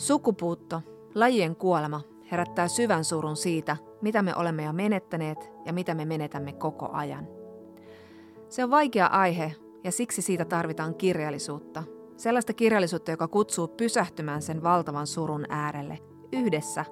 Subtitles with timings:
[0.00, 0.82] Sukupuutto,
[1.14, 2.00] lajien kuolema,
[2.30, 7.28] herättää syvän surun siitä, mitä me olemme jo menettäneet ja mitä me menetämme koko ajan.
[8.48, 11.82] Se on vaikea aihe ja siksi siitä tarvitaan kirjallisuutta.
[12.16, 15.98] Sellaista kirjallisuutta, joka kutsuu pysähtymään sen valtavan surun äärelle
[16.32, 16.84] yhdessä,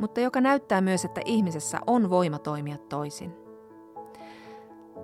[0.00, 3.32] mutta joka näyttää myös, että ihmisessä on voima toimia toisin.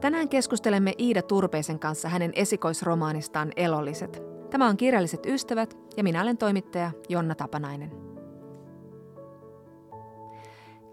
[0.01, 4.36] Tänään keskustelemme Iida Turpeisen kanssa hänen esikoisromaanistaan Elolliset.
[4.56, 7.92] Tämä on Kirjalliset ystävät ja minä olen toimittaja Jonna Tapanainen.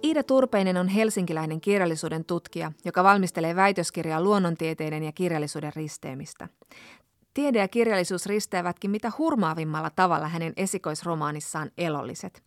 [0.03, 6.49] Iida Turpeinen on helsinkiläinen kirjallisuuden tutkija, joka valmistelee väitöskirjaa luonnontieteiden ja kirjallisuuden risteemistä.
[7.33, 12.43] Tiede ja kirjallisuus risteävätkin mitä hurmaavimmalla tavalla hänen esikoisromaanissaan Elolliset.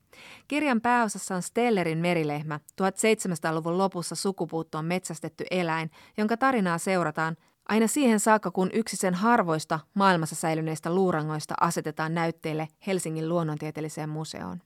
[0.48, 7.36] Kirjan pääosassa on Stellerin merilehmä, 1700-luvun lopussa sukupuuttoon metsästetty eläin, jonka tarinaa seurataan
[7.68, 14.62] aina siihen saakka, kun yksi sen harvoista maailmassa säilyneistä luurangoista asetetaan näytteille Helsingin luonnontieteelliseen museoon.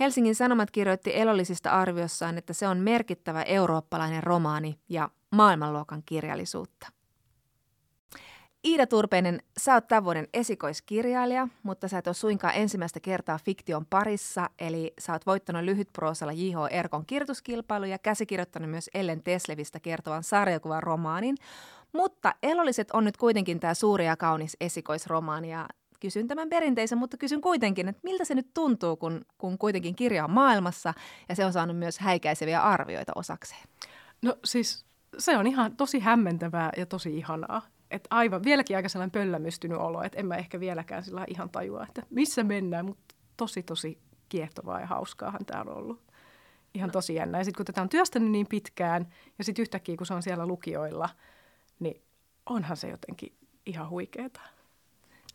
[0.00, 6.88] Helsingin Sanomat kirjoitti elollisista arviossaan, että se on merkittävä eurooppalainen romaani ja maailmanluokan kirjallisuutta.
[8.66, 13.86] Iida Turpeinen, sä oot tämän vuoden esikoiskirjailija, mutta sä et ole suinkaan ensimmäistä kertaa fiktion
[13.86, 16.56] parissa, eli sä oot voittanut lyhytproosalla J.H.
[16.70, 21.36] Erkon kirjoituskilpailu ja käsikirjoittanut myös Ellen Teslevistä kertovan sarjakuvan romaanin.
[21.96, 25.68] Mutta Elolliset on nyt kuitenkin tämä suuri ja kaunis esikoisromaani ja
[26.00, 30.24] kysyn tämän perinteisen, mutta kysyn kuitenkin, että miltä se nyt tuntuu, kun, kun kuitenkin kirja
[30.24, 30.94] on maailmassa
[31.28, 33.68] ja se on saanut myös häikäiseviä arvioita osakseen?
[34.22, 34.84] No siis
[35.18, 40.02] se on ihan tosi hämmentävää ja tosi ihanaa että aivan vieläkin aika sellainen pöllämystynyt olo,
[40.02, 44.80] että en mä ehkä vieläkään sillä ihan tajua, että missä mennään, mutta tosi tosi kiehtovaa
[44.80, 46.02] ja hauskaahan tämä on ollut.
[46.74, 47.38] Ihan tosi jännä.
[47.38, 49.06] Ja sitten kun tätä on työstänyt niin pitkään
[49.38, 51.08] ja sitten yhtäkkiä kun se on siellä lukijoilla,
[51.80, 52.02] niin
[52.46, 53.32] onhan se jotenkin
[53.66, 54.40] ihan huikeeta.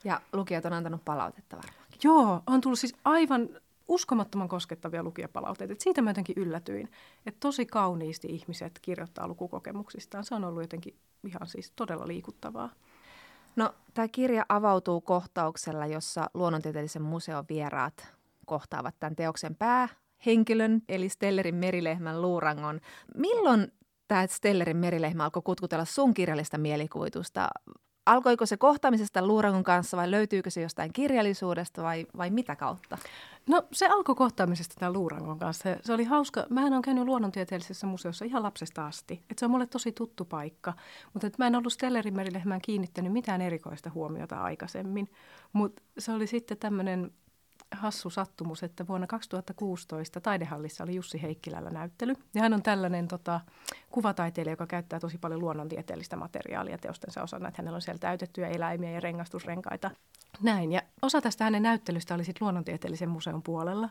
[0.04, 2.00] Ja lukijat on antanut palautetta varmaankin.
[2.04, 3.50] Joo, on tullut siis aivan
[3.88, 5.74] uskomattoman koskettavia lukijapalautteita.
[5.74, 6.92] Et siitä mä jotenkin yllätyin,
[7.26, 10.24] että tosi kauniisti ihmiset kirjoittaa lukukokemuksistaan.
[10.24, 12.70] Se on ollut jotenkin ihan siis todella liikuttavaa.
[13.56, 18.08] No, tämä kirja avautuu kohtauksella, jossa luonnontieteellisen museon vieraat
[18.46, 22.82] kohtaavat tämän teoksen päähenkilön, eli Stellerin merilehmän luurangon.
[23.16, 23.72] Milloin
[24.12, 27.50] tämä Stellerin merilehmä alkoi kutkutella sun kirjallista mielikuvitusta?
[28.06, 32.98] Alkoiko se kohtaamisesta luurangon kanssa vai löytyykö se jostain kirjallisuudesta vai, vai mitä kautta?
[33.50, 35.76] No se alkoi kohtaamisesta tämän luurangon kanssa.
[35.82, 36.46] Se oli hauska.
[36.50, 39.24] Mähän olen käynyt luonnontieteellisessä museossa ihan lapsesta asti.
[39.30, 40.74] Et se on mulle tosi tuttu paikka.
[41.14, 45.12] Mutta mä en ollut Stellerin merilehmään kiinnittänyt mitään erikoista huomiota aikaisemmin.
[45.54, 47.12] Mutta se oli sitten tämmöinen
[47.72, 52.16] hassu sattumus, että vuonna 2016 Taidehallissa oli Jussi Heikkilällä näyttely.
[52.36, 53.40] Ja hän on tällainen tota,
[53.90, 57.48] kuvataiteilija, joka käyttää tosi paljon luonnontieteellistä materiaalia teostensa osana.
[57.48, 59.92] Että hänellä on siellä täytettyjä eläimiä ja rengastusrenkaita.
[60.44, 63.90] Näin, ja osa tästä hänen näyttelystä oli sitten luonnontieteellisen museon puolella.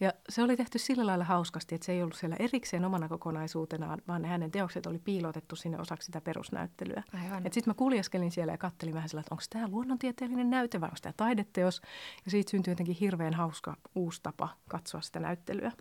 [0.00, 4.02] Ja se oli tehty sillä lailla hauskasti, että se ei ollut siellä erikseen omana kokonaisuutenaan,
[4.08, 7.02] vaan ne hänen teokset oli piilotettu sinne osaksi sitä perusnäyttelyä.
[7.50, 10.98] Sitten mä kuljeskelin siellä ja kattelin vähän sillä, että onko tämä luonnontieteellinen näyte vai onko
[11.02, 11.82] tämä taideteos.
[12.24, 15.72] Ja siitä syntyi jotenkin hirveän hauska uusi tapa katsoa sitä näyttelyä.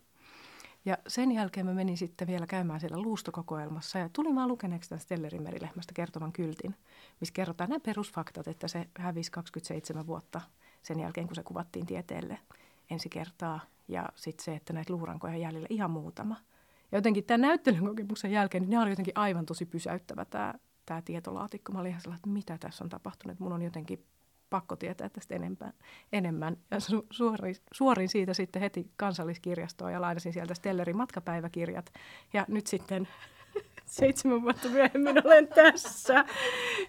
[0.85, 5.01] Ja sen jälkeen mä menin sitten vielä käymään siellä luustokokoelmassa ja tulin vaan lukeneeksi tämän
[5.01, 6.75] Stellerin merilehmästä kertovan kyltin,
[7.19, 10.41] missä kerrotaan nämä perusfaktat, että se hävisi 27 vuotta
[10.81, 12.40] sen jälkeen, kun se kuvattiin tieteelle
[12.90, 13.59] ensi kertaa.
[13.88, 16.35] Ja sitten se, että näitä luurankoja on jäljellä ihan muutama.
[16.91, 20.53] Ja jotenkin tämän näyttelyn kokemuksen jälkeen, niin ne oli jotenkin aivan tosi pysäyttävä tämä,
[20.85, 21.72] tämä tietolaatikko.
[21.72, 23.40] Mä olin ihan sellainen, että mitä tässä on tapahtunut.
[23.40, 24.06] Mun on jotenkin
[24.50, 25.74] pakko tietää tästä enempää,
[26.14, 26.58] enemmän.
[26.72, 31.94] Ja su, suorin, suorin siitä sitten heti kansalliskirjastoon ja lainasin sieltä Stellerin matkapäiväkirjat.
[32.34, 33.08] Ja nyt sitten
[33.86, 36.26] seitsemän vuotta myöhemmin olen tässä.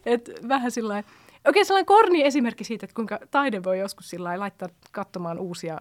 [0.06, 1.03] Et vähän sillä
[1.49, 5.78] Okei, sellainen korni esimerkki siitä, että kuinka taide voi joskus sillä laittaa katsomaan uusia,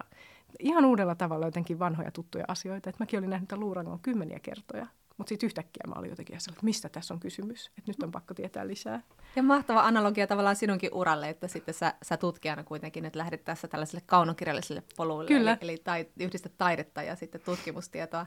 [0.58, 2.90] ihan uudella tavalla jotenkin vanhoja tuttuja asioita.
[2.90, 4.86] Et mäkin olin nähnyt luurangon kymmeniä kertoja
[5.20, 8.34] mutta sitten yhtäkkiä mä olin jotenkin että mistä tässä on kysymys, että nyt on pakko
[8.34, 9.02] tietää lisää.
[9.36, 13.68] Ja mahtava analogia tavallaan sinunkin uralle, että sitten sä, sä tutkijana kuitenkin nyt lähdet tässä
[13.68, 15.58] tällaiselle kaunokirjalliselle polulle, Kyllä.
[15.60, 18.26] eli, eli tai, yhdistät taidetta ja sitten tutkimustietoa.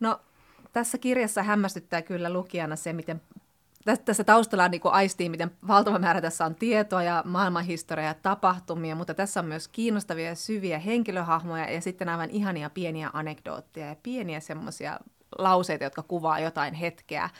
[0.00, 0.20] No
[0.72, 3.20] tässä kirjassa hämmästyttää kyllä lukijana se, miten
[4.04, 9.14] tässä taustalla niin aistii, miten valtava määrä tässä on tietoa ja maailmanhistoriaa ja tapahtumia, mutta
[9.14, 14.40] tässä on myös kiinnostavia ja syviä henkilöhahmoja ja sitten aivan ihania pieniä anekdootteja ja pieniä
[14.40, 15.00] semmoisia
[15.38, 17.30] lauseita, jotka kuvaa jotain hetkeä.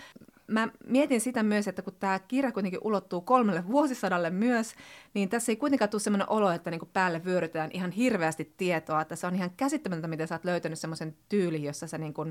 [0.46, 4.75] Mä mietin sitä myös, että kun tämä kirja kuitenkin ulottuu kolmelle vuosisadalle myös,
[5.14, 9.06] niin tässä ei kuitenkaan tule sellainen olo, että niinku päälle vyörytään ihan hirveästi tietoa.
[9.14, 12.26] Se on ihan käsittämätöntä, miten sä oot löytänyt semmoisen tyylin, jossa sä niinku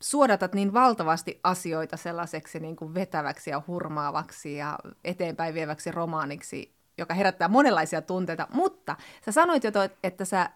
[0.00, 7.14] suodatat niin valtavasti asioita sellaiseksi niin kuin vetäväksi ja hurmaavaksi ja eteenpäin vieväksi romaaniksi, joka
[7.14, 9.70] herättää monenlaisia tunteita, mutta sä sanoit jo,
[10.04, 10.50] että sä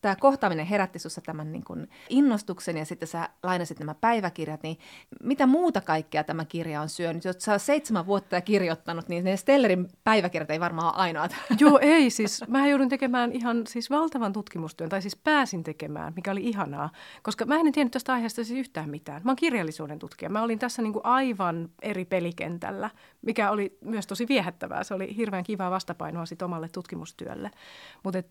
[0.00, 4.78] tämä kohtaaminen herätti sinussa tämän niin kuin innostuksen ja sitten sä lainasit nämä päiväkirjat, niin
[5.22, 7.24] mitä muuta kaikkea tämä kirja on syönyt?
[7.24, 11.34] Jos sä seitsemän vuotta ja kirjoittanut, niin ne Stellerin päiväkirjat ei varmaan ole ainoat.
[11.60, 12.44] Joo, ei siis.
[12.48, 16.90] Mä joudun tekemään ihan siis valtavan tutkimustyön, tai siis pääsin tekemään, mikä oli ihanaa,
[17.22, 19.22] koska mä en tiennyt tästä aiheesta siis yhtään mitään.
[19.24, 20.28] Mä oon kirjallisuuden tutkija.
[20.28, 22.90] Mä olin tässä niin kuin aivan eri pelikentällä,
[23.22, 24.84] mikä oli myös tosi viehättävää.
[24.84, 27.50] Se oli hirveän kivaa vastapainoa sit omalle tutkimustyölle.
[28.04, 28.22] Mutta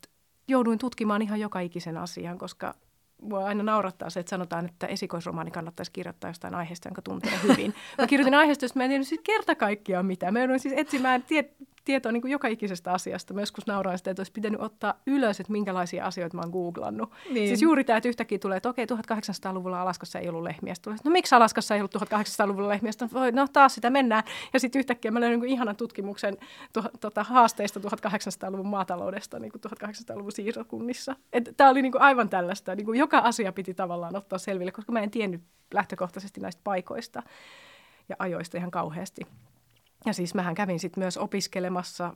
[0.48, 2.76] jouduin tutkimaan ihan joka ikisen asian, koska
[3.22, 7.74] mua aina naurattaa se, että sanotaan, että esikoisromaani kannattaisi kirjoittaa jostain aiheesta, jonka tuntee hyvin.
[7.98, 10.34] Mä kirjoitin aiheesta, josta mä en tiennyt siis kerta kaikkiaan mitään.
[10.34, 11.52] Mä jouduin siis etsimään tie-
[11.88, 13.34] tietoa niin kuin joka ikisestä asiasta.
[13.34, 17.12] Mä joskus nauroin sitä, että olisi pitänyt ottaa ylös, että minkälaisia asioita mä oon googlannut.
[17.34, 17.48] Niin.
[17.48, 20.76] Siis juuri tämä, että yhtäkkiä tulee, että okei, 1800-luvulla Alaskassa ei ollut lehmiä.
[20.76, 22.92] Sitten tulee, no miksi Alaskassa ei ollut 1800-luvulla lehmiä?
[22.92, 24.24] Sitten voi, no taas sitä mennään.
[24.54, 26.38] Ja sitten yhtäkkiä mä löydän niin ihanan tutkimuksen
[26.74, 29.52] tuh, tota, haasteista 1800-luvun maataloudesta niin
[29.84, 31.16] 1800-luvun siirtokunnissa.
[31.58, 32.76] Tämä oli niin kuin aivan tällaista.
[32.76, 35.42] Niin kuin joka asia piti tavallaan ottaa selville, koska mä en tiennyt
[35.74, 37.24] lähtökohtaisesti näistä paikoista
[38.10, 39.22] ja ajoista ihan kauheasti.
[40.06, 42.14] Ja siis mähän kävin sitten myös opiskelemassa,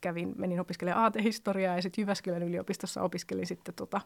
[0.00, 4.00] kävin, menin opiskelemaan aatehistoriaa ja sitten Jyväskylän yliopistossa opiskelin sitten tota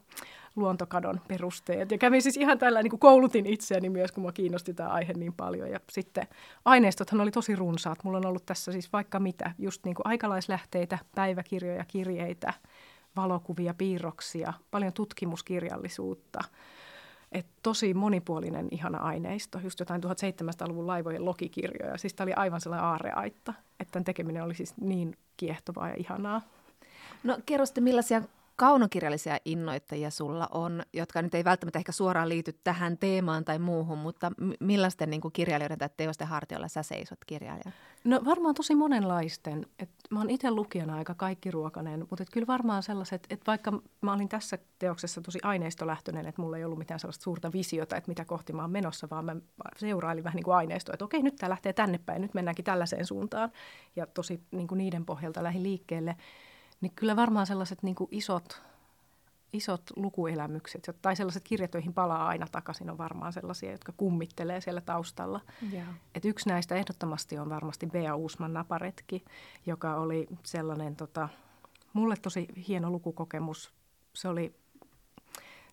[0.56, 1.90] luontokadon perusteet.
[1.90, 5.12] Ja kävin siis ihan tällä, niin kuin koulutin itseäni myös, kun mua kiinnosti tämä aihe
[5.12, 5.70] niin paljon.
[5.70, 6.26] Ja sitten
[6.64, 8.04] aineistothan oli tosi runsaat.
[8.04, 12.52] Mulla on ollut tässä siis vaikka mitä, just niin kuin aikalaislähteitä, päiväkirjoja, kirjeitä,
[13.16, 16.40] valokuvia, piirroksia, paljon tutkimuskirjallisuutta–
[17.36, 21.98] et tosi monipuolinen, ihana aineisto, just jotain 1700-luvun laivojen logikirjoja.
[21.98, 26.42] Siis tämä oli aivan sellainen aarreaitta, että tämän tekeminen oli siis niin kiehtovaa ja ihanaa.
[27.24, 28.22] No kerro sitten, millaisia
[28.56, 33.98] kaunokirjallisia innoittajia sulla on, jotka nyt ei välttämättä ehkä suoraan liity tähän teemaan tai muuhun,
[33.98, 37.72] mutta millaisten niin kuin kirjailijoiden tai teosten hartiolla sä seisot kirjailija?
[38.04, 39.66] No varmaan tosi monenlaisten.
[39.78, 44.12] Et mä oon itse lukijana aika kaikkiruokainen, mutta et kyllä varmaan sellaiset, että vaikka mä
[44.12, 48.24] olin tässä teoksessa tosi aineistolähtöinen, että mulla ei ollut mitään sellaista suurta visiota, että mitä
[48.24, 49.36] kohti mä oon menossa, vaan mä
[49.76, 53.06] seurailin vähän niin kuin aineistoa, että okei, nyt tämä lähtee tänne päin, nyt mennäänkin tällaiseen
[53.06, 53.52] suuntaan.
[53.96, 56.16] Ja tosi niin kuin niiden pohjalta lähdin liikkeelle.
[56.86, 58.62] Niin kyllä varmaan sellaiset niin kuin isot,
[59.52, 64.80] isot lukuelämykset tai sellaiset kirjat, joihin palaa aina takaisin, on varmaan sellaisia, jotka kummittelee siellä
[64.80, 65.40] taustalla.
[65.72, 65.88] Yeah.
[66.14, 69.24] Et yksi näistä ehdottomasti on varmasti Bea Uusman Naparetki,
[69.66, 71.28] joka oli sellainen tota,
[71.92, 73.72] mulle tosi hieno lukukokemus.
[74.14, 74.54] Se oli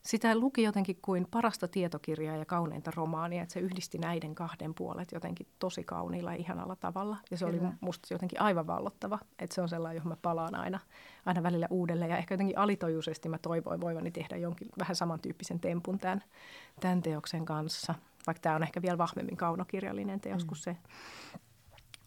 [0.06, 5.12] sitä luki jotenkin kuin parasta tietokirjaa ja kauneinta romaania, että se yhdisti näiden kahden puolet
[5.12, 7.18] jotenkin tosi kauniilla ja ihanalla tavalla.
[7.32, 7.68] Ja se Kyllä.
[7.68, 10.80] oli musta jotenkin aivan vallottava, että se on sellainen, johon mä palaan aina,
[11.26, 12.12] aina välillä uudelleen.
[12.12, 16.24] Ja ehkä jotenkin alitojuisesti mä toivoin voivani tehdä jonkin vähän samantyyppisen tempun tämän,
[16.80, 17.96] tämän teoksen kanssa.
[18.28, 20.48] Vaikka tämä on ehkä vielä vahvemmin kaunokirjallinen teos mm.
[20.48, 20.78] kuin se.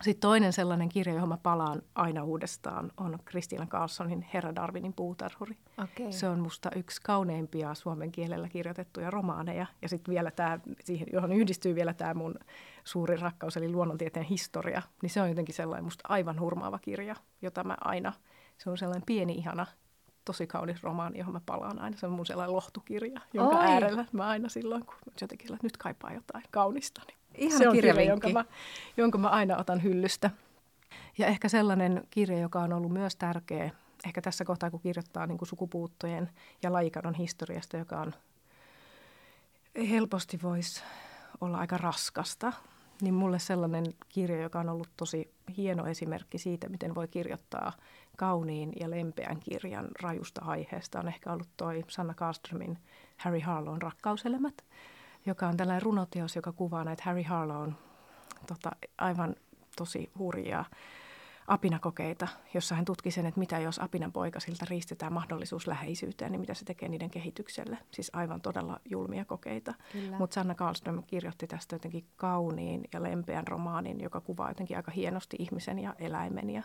[0.02, 5.56] Sitten toinen sellainen kirja, johon mä palaan aina uudestaan, on Kristiina Carlsonin Herra Darwinin puutarhuri.
[5.78, 6.12] Okay.
[6.12, 9.66] Se on musta yksi kauneimpia suomen kielellä kirjoitettuja romaaneja.
[9.82, 12.34] Ja sitten vielä tämä, siihen, johon yhdistyy vielä tämä mun
[12.84, 14.82] suuri rakkaus, eli luonnontieteen historia.
[15.02, 18.12] Niin se on jotenkin sellainen musta aivan hurmaava kirja, jota mä aina,
[18.58, 19.66] se on sellainen pieni ihana
[20.26, 21.96] tosi kaunis romaani, johon mä palaan aina.
[21.96, 23.64] Se on mun sellainen lohtukirja, jonka Oi.
[23.64, 27.74] äärellä mä aina silloin, kun jotenkin että nyt kaipaa jotain kaunista, niin Ihan se on
[27.74, 28.44] kirja, jonka mä,
[28.96, 30.30] jonka mä aina otan hyllystä.
[31.18, 33.70] Ja ehkä sellainen kirja, joka on ollut myös tärkeä,
[34.06, 36.30] ehkä tässä kohtaa, kun kirjoittaa niin kuin sukupuuttojen
[36.62, 38.12] ja lajikadon historiasta, joka on
[39.90, 40.82] helposti voisi
[41.40, 42.52] olla aika raskasta,
[43.00, 47.72] niin mulle sellainen kirja, joka on ollut tosi hieno esimerkki siitä, miten voi kirjoittaa
[48.16, 52.78] kauniin ja lempeän kirjan rajusta aiheesta, on ehkä ollut toi Sanna Karlströmin
[53.16, 54.54] Harry Harlown rakkauselämät
[55.26, 57.72] joka on tällainen runoteos, joka kuvaa näitä Harry Harlown
[58.46, 59.36] tota, aivan
[59.76, 60.64] tosi hurjia
[61.46, 66.54] apinakokeita, jossa hän tutki sen, että mitä jos apinan poikasilta riistetään mahdollisuus läheisyyteen, niin mitä
[66.54, 67.78] se tekee niiden kehitykselle.
[67.90, 69.74] Siis aivan todella julmia kokeita.
[70.18, 75.36] Mutta Sanna Karlström kirjoitti tästä jotenkin kauniin ja lempeän romaanin, joka kuvaa jotenkin aika hienosti
[75.40, 76.62] ihmisen ja eläimen ja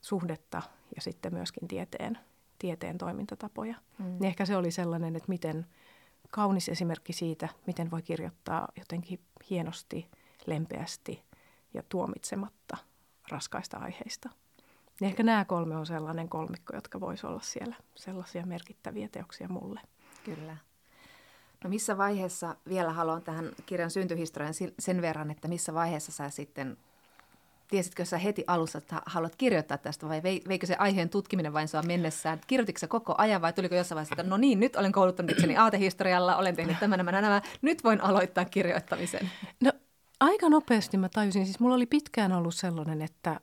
[0.00, 0.62] suhdetta
[0.96, 2.18] ja sitten myöskin tieteen,
[2.58, 3.74] tieteen toimintatapoja.
[3.98, 4.04] Mm.
[4.04, 5.66] Niin ehkä se oli sellainen, että miten–
[6.30, 10.10] kaunis esimerkki siitä, miten voi kirjoittaa jotenkin hienosti,
[10.46, 11.22] lempeästi
[11.74, 12.76] ja tuomitsematta
[13.30, 14.28] raskaista aiheista.
[15.00, 19.80] Niin ehkä nämä kolme on sellainen kolmikko, jotka voisi olla siellä sellaisia merkittäviä teoksia mulle.
[20.24, 20.56] Kyllä.
[21.64, 26.76] No missä vaiheessa, vielä haluan tähän kirjan syntyhistorian sen verran, että missä vaiheessa sä sitten
[27.70, 31.82] tiesitkö sä heti alussa, että haluat kirjoittaa tästä vai veikö se aiheen tutkiminen vain sua
[31.82, 32.40] mennessään?
[32.46, 35.56] Kirjoititko sä koko ajan vai tuliko jossain vaiheessa, että no niin, nyt olen kouluttanut itseni
[35.56, 39.30] aatehistorialla, olen tehnyt tämän, nämä, nämä, nyt voin aloittaa kirjoittamisen?
[39.60, 39.72] No
[40.20, 43.40] aika nopeasti mä tajusin, siis mulla oli pitkään ollut sellainen, että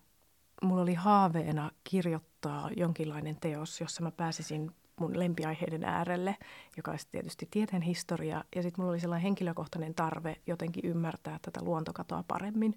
[0.63, 6.35] mulla oli haaveena kirjoittaa jonkinlainen teos, jossa mä pääsisin mun lempiaiheiden äärelle,
[6.77, 8.43] joka olisi tietysti tieteen historia.
[8.55, 12.73] Ja sitten mulla oli sellainen henkilökohtainen tarve jotenkin ymmärtää tätä luontokatoa paremmin,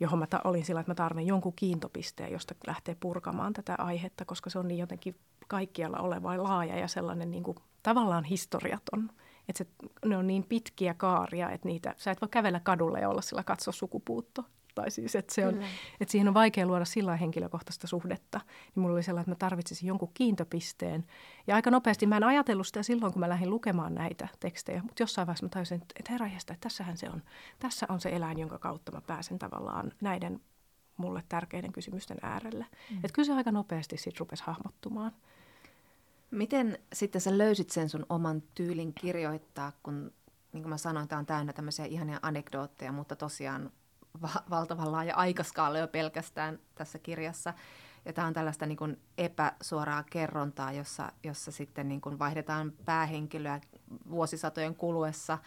[0.00, 4.24] johon mä ta- olin sillä, että mä tarvitsen jonkun kiintopisteen, josta lähtee purkamaan tätä aihetta,
[4.24, 5.16] koska se on niin jotenkin
[5.48, 9.10] kaikkialla oleva laaja ja sellainen niin kuin, tavallaan historiaton.
[9.48, 9.66] Että se,
[10.04, 13.42] ne on niin pitkiä kaaria, että niitä, sä et voi kävellä kadulle ja olla sillä
[13.42, 14.44] katso sukupuutto.
[14.74, 15.62] Tai siis, että, se on,
[16.00, 18.40] että siihen on vaikea luoda sillä henkilökohtaista suhdetta.
[18.74, 21.04] Niin mulla oli sellainen, että mä tarvitsisin jonkun kiintopisteen.
[21.46, 24.82] Ja aika nopeasti mä en ajatellut sitä silloin, kun mä lähdin lukemaan näitä tekstejä.
[24.82, 27.22] Mutta jossain vaiheessa mä tajusin, että herra että tässähän se on.
[27.58, 30.40] Tässä on se eläin, jonka kautta mä pääsen tavallaan näiden
[30.96, 32.66] mulle tärkeiden kysymysten äärelle.
[32.90, 32.96] Mm.
[32.96, 35.12] Että kyllä se aika nopeasti sitten rupesi hahmottumaan.
[36.30, 40.12] Miten sitten sä löysit sen sun oman tyylin kirjoittaa, kun
[40.52, 43.70] niin kuin mä sanoin, tämä on täynnä tämmöisiä ihania anekdootteja, mutta tosiaan
[44.22, 47.54] va- valtavan laaja aikaskaala jo pelkästään tässä kirjassa.
[48.04, 53.60] Ja tämä on tällaista niin kuin epäsuoraa kerrontaa, jossa, jossa sitten niin kuin vaihdetaan päähenkilöä
[54.10, 55.38] vuosisatojen kuluessa,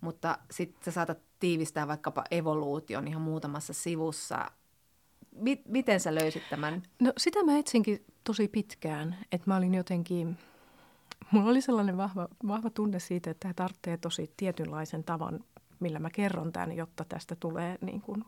[0.00, 4.50] mutta sitten sä saatat tiivistää vaikkapa evoluution ihan muutamassa sivussa.
[5.36, 6.82] M- miten sä löysit tämän?
[7.00, 10.38] No sitä mä etsinkin tosi pitkään, että mä olin jotenkin,
[11.30, 15.40] mulla oli sellainen vahva, vahva tunne siitä, että tämä tarvitsee tosi tietynlaisen tavan
[15.80, 18.24] millä mä kerron tämän, jotta tästä tulee niin kuin,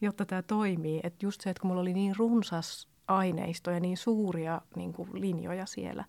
[0.00, 1.00] jotta tämä toimii.
[1.02, 5.08] Että just se, että kun mulla oli niin runsas aineisto ja niin suuria niin kuin
[5.12, 6.04] linjoja siellä,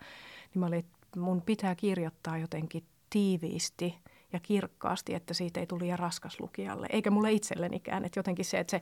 [0.54, 3.96] niin mä olin, että mun pitää kirjoittaa jotenkin tiiviisti
[4.34, 6.88] ja kirkkaasti, että siitä ei tuli liian raskas lukijalle.
[6.90, 8.06] Eikä mulle itsellenikään.
[8.06, 8.82] Että jotenkin se, että se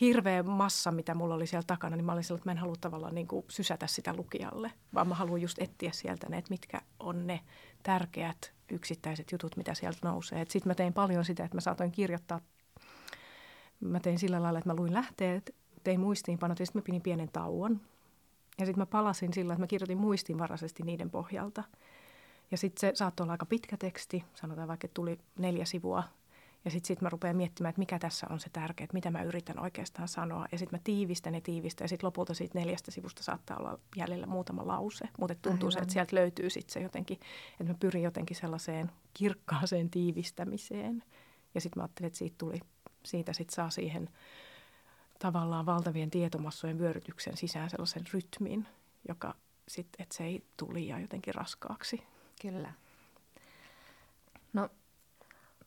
[0.00, 2.76] hirveä massa, mitä mulla oli siellä takana, niin mä olin sellainen, että mä en halua
[2.80, 6.80] tavallaan niin kuin sysätä sitä lukijalle, vaan mä haluan just etsiä sieltä ne, että mitkä
[7.00, 7.40] on ne
[7.82, 10.44] tärkeät yksittäiset jutut, mitä sieltä nousee.
[10.48, 12.40] Sitten mä tein paljon sitä, että mä saatoin kirjoittaa.
[13.80, 17.28] Mä tein sillä lailla, että mä luin lähteet, tein muistiinpanot ja sitten mä pidin pienen
[17.32, 17.80] tauon.
[18.58, 21.64] Ja sitten mä palasin sillä, että mä kirjoitin muistiinvaraisesti niiden pohjalta.
[22.50, 26.02] Ja sitten se saattoi olla aika pitkä teksti, sanotaan vaikka, että tuli neljä sivua
[26.68, 29.22] ja sitten sit mä rupean miettimään, että mikä tässä on se tärkeä, että mitä mä
[29.22, 30.46] yritän oikeastaan sanoa.
[30.52, 34.26] Ja sitten mä tiivistän ja tiivistän ja sitten lopulta siitä neljästä sivusta saattaa olla jäljellä
[34.26, 35.08] muutama lause.
[35.18, 37.20] Mutta tuntuu se, että sieltä löytyy sitten se jotenkin,
[37.60, 41.04] että mä pyrin jotenkin sellaiseen kirkkaaseen tiivistämiseen.
[41.54, 42.60] Ja sitten mä ajattelin, että siitä, tuli,
[43.04, 44.08] siitä sitten saa siihen
[45.18, 48.68] tavallaan valtavien tietomassojen vyörytyksen sisään sellaisen rytmin,
[49.08, 49.34] joka
[49.68, 52.02] sitten, että se ei tuli ja jotenkin raskaaksi.
[52.42, 52.72] Kyllä.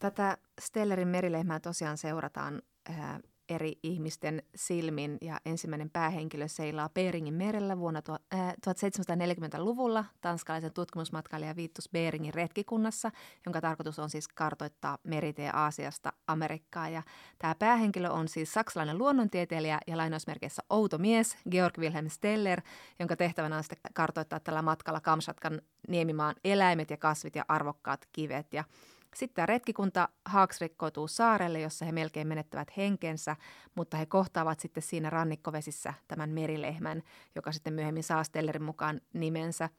[0.01, 7.77] Tätä Stellerin merilehmää tosiaan seurataan ää, eri ihmisten silmin ja ensimmäinen päähenkilö seilaa Beringin merellä
[7.77, 13.11] vuonna tu- ää, 1740-luvulla tanskalaisen tutkimusmatkailija Viittus Beringin retkikunnassa,
[13.45, 16.89] jonka tarkoitus on siis kartoittaa meritie Aasiasta Amerikkaa.
[16.89, 17.03] Ja
[17.39, 22.61] tämä päähenkilö on siis saksalainen luonnontieteilijä ja lainausmerkeissä outo mies Georg Wilhelm Steller,
[22.99, 28.53] jonka tehtävänä on kartoittaa tällä matkalla Kamsatkan niemimaan eläimet ja kasvit ja arvokkaat kivet.
[28.53, 28.63] Ja
[29.15, 33.35] sitten tämä retkikunta haaksrikkoutuu saarelle, jossa he melkein menettävät henkensä,
[33.75, 37.03] mutta he kohtaavat sitten siinä rannikkovesissä tämän merilehmän,
[37.35, 39.69] joka sitten myöhemmin saa Stellerin mukaan nimensä.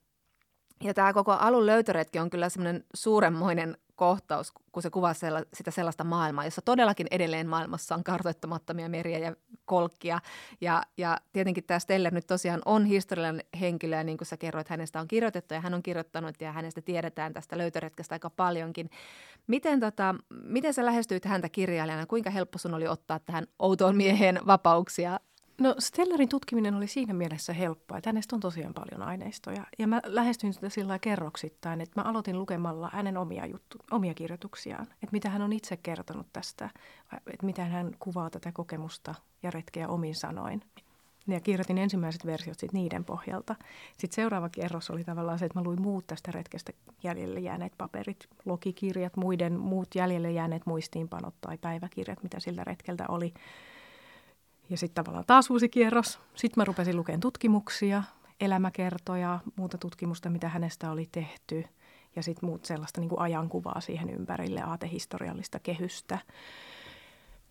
[0.83, 5.71] Ja tämä koko alun löytöretki on kyllä semmoinen suuremmoinen kohtaus, kun se kuvaa sella, sitä
[5.71, 10.21] sellaista maailmaa, jossa todellakin edelleen maailmassa on kartoittamattomia meriä ja kolkkia.
[10.61, 14.69] Ja, ja tietenkin tämä Steller nyt tosiaan on historiallinen henkilö, ja niin kuin sä kerroit,
[14.69, 18.91] hänestä on kirjoitettu ja hän on kirjoittanut ja hänestä tiedetään tästä löytöretkestä aika paljonkin.
[19.47, 22.07] Miten, tota, miten sä lähestyit häntä kirjailijana?
[22.07, 25.21] Kuinka helppo sun oli ottaa tähän outoon mieheen vapauksia
[25.59, 29.67] No Stellarin tutkiminen oli siinä mielessä helppoa, että hänestä on tosiaan paljon aineistoja.
[29.79, 34.87] Ja mä lähestyin sitä sillä kerroksittain, että mä aloitin lukemalla hänen omia, juttu, omia kirjoituksiaan.
[34.91, 36.71] Että mitä hän on itse kertonut tästä,
[37.13, 40.63] että miten hän kuvaa tätä kokemusta ja retkeä omin sanoin.
[41.27, 43.57] Ja kirjoitin ensimmäiset versiot sit niiden pohjalta.
[43.99, 48.29] Sitten seuraava kerros oli tavallaan se, että mä luin muut tästä retkestä jäljelle jääneet paperit,
[48.45, 53.35] logikirjat, muiden muut jäljelle jääneet muistiinpanot tai päiväkirjat, mitä sillä retkeltä oli.
[54.71, 56.21] Ja sitten tavallaan taas uusi kierros.
[56.35, 58.03] Sitten mä rupesin lukemaan tutkimuksia,
[58.41, 61.65] elämäkertoja, muuta tutkimusta, mitä hänestä oli tehty.
[62.17, 66.19] Ja sitten muut sellaista niin kuin ajankuvaa siihen ympärille, aatehistoriallista kehystä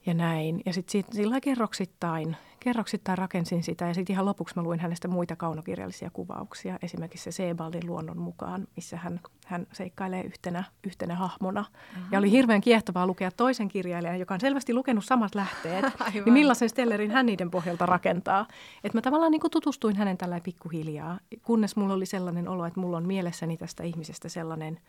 [0.06, 0.62] ja näin.
[0.66, 5.36] Ja sitten sillä kerroksittain, kerroksittain rakensin sitä ja sitten ihan lopuksi mä luin hänestä muita
[5.36, 6.80] kaunokirjallisia kuvauksia.
[6.82, 11.60] Esimerkiksi se Sebaldin luonnon mukaan, missä hän, hän seikkailee yhtenä, yhtenä hahmona.
[11.98, 12.08] Aha.
[12.12, 16.70] Ja oli hirveän kiehtovaa lukea toisen kirjailijan, joka on selvästi lukenut samat lähteet, niin millaisen
[16.70, 18.48] Stellerin hän niiden pohjalta rakentaa.
[18.84, 22.98] Että mä tavallaan niin tutustuin hänen tällä pikkuhiljaa, kunnes mulla oli sellainen olo, että mulla
[22.98, 24.80] on mielessäni tästä ihmisestä sellainen,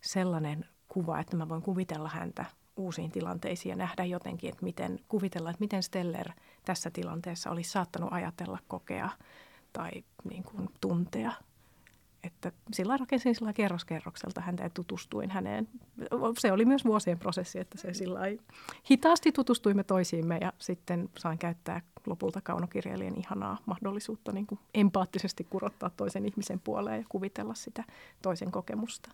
[0.00, 2.44] sellainen kuva, että mä voin kuvitella häntä
[2.80, 6.30] uusiin tilanteisiin ja nähdä jotenkin, että miten kuvitella, että miten Steller
[6.64, 9.10] tässä tilanteessa olisi saattanut ajatella, kokea
[9.72, 9.90] tai
[10.24, 11.32] niin kuin, tuntea
[12.24, 15.68] että sillä rakensin sillä kerroskerrokselta häntä ja tutustuin häneen.
[16.38, 18.20] Se oli myös vuosien prosessi, että se sillä
[18.90, 25.90] hitaasti tutustuimme toisiimme ja sitten sain käyttää lopulta kaunokirjailijan ihanaa mahdollisuutta niin kuin empaattisesti kurottaa
[25.90, 27.84] toisen ihmisen puoleen ja kuvitella sitä
[28.22, 29.10] toisen kokemusta.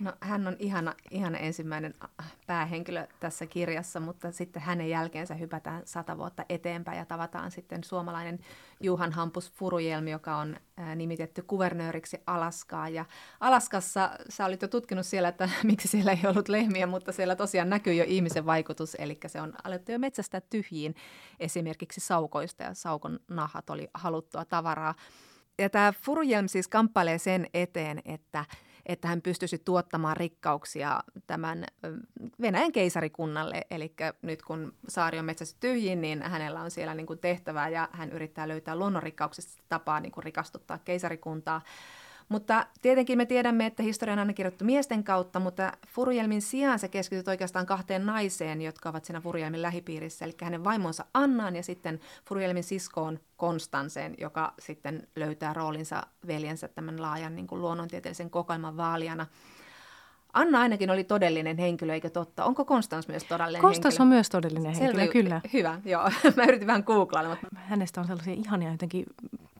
[0.00, 5.82] No, hän on ihana, ihana ensimmäinen äh, päähenkilö tässä kirjassa, mutta sitten hänen jälkeensä hypätään
[5.84, 8.38] sata vuotta eteenpäin ja tavataan sitten suomalainen
[8.80, 12.88] Juhan Hampus Furujelmi, joka on äh, nimitetty kuvernööriksi Alaskaa.
[12.88, 13.04] Ja
[13.40, 17.70] Alaskassa sä olit jo tutkinut siellä, että miksi siellä ei ollut lehmiä, mutta siellä tosiaan
[17.70, 20.94] näkyy jo ihmisen vaikutus, eli se on alettu jo metsästä tyhjiin
[21.40, 24.94] esimerkiksi saukoista ja saukon nahat oli haluttua tavaraa.
[25.58, 28.44] Ja tämä Furujelm siis kamppailee sen eteen, että–
[28.86, 31.64] että hän pystyisi tuottamaan rikkauksia tämän
[32.40, 33.62] Venäjän keisarikunnalle.
[33.70, 37.88] Eli nyt kun saari on metsässä tyhjin, niin hänellä on siellä niin kuin tehtävää ja
[37.92, 41.60] hän yrittää löytää luonnonrikkauksista tapaa niin kuin rikastuttaa keisarikuntaa.
[42.28, 46.88] Mutta tietenkin me tiedämme, että historia on aina kirjoittu miesten kautta, mutta Furujelmin sijaan se
[46.88, 52.00] keskityt oikeastaan kahteen naiseen, jotka ovat siinä Furujelmin lähipiirissä, eli hänen vaimonsa Annaan ja sitten
[52.28, 59.26] Furujelmin siskoon Konstanseen, joka sitten löytää roolinsa veljensä tämän laajan niin kuin luonnontieteellisen kokoelman vaalijana.
[60.34, 62.44] Anna ainakin oli todellinen henkilö, eikö totta?
[62.44, 64.02] Onko Konstans myös todellinen Konstans henkilö?
[64.04, 65.40] on myös todellinen henkilö, Selvä, kyllä.
[65.52, 66.10] Hyvä, joo.
[66.36, 67.30] Mä yritin vähän googlailla.
[67.30, 67.46] Mutta...
[67.54, 69.06] Hänestä on sellaisia ihania jotenkin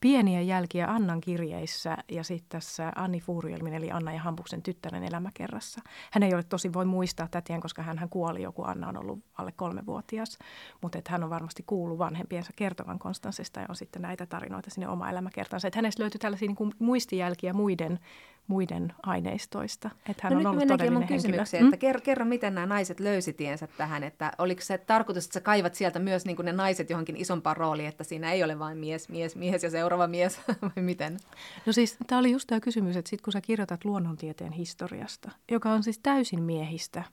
[0.05, 5.81] pieniä jälkiä Annan kirjeissä ja sitten tässä Anni Fuurielmin eli Anna ja Hampuksen tyttären elämäkerrassa.
[6.11, 9.53] Hän ei ole tosi voi muistaa tätien, koska hän kuoli joku Anna on ollut alle
[9.53, 10.39] kolmevuotias,
[10.83, 14.89] mutta että hän on varmasti kuullut vanhempiensa kertovan Konstanssista ja on sitten näitä tarinoita sinne
[14.89, 15.69] oma elämäkertansa.
[15.69, 17.99] Että hänestä löytyy tällaisia niin kuin muistijälkiä muiden
[18.47, 19.91] muiden aineistoista.
[20.09, 23.01] Että hän no on nyt ollut todellinen mun kysymykseen, että kerro, kerro, miten nämä naiset
[23.01, 26.53] löysi tiensä tähän, että oliko se tarkoitus, että sä kaivat sieltä myös niin kuin ne
[26.53, 30.41] naiset johonkin isompaan rooliin, että siinä ei ole vain mies, mies, mies ja seuraava mies,
[30.63, 31.19] vai miten?
[31.67, 35.71] No siis tämä oli just tämä kysymys, että sit kun sä kirjoitat luonnontieteen historiasta, joka
[35.71, 37.05] on siis täysin miehistä,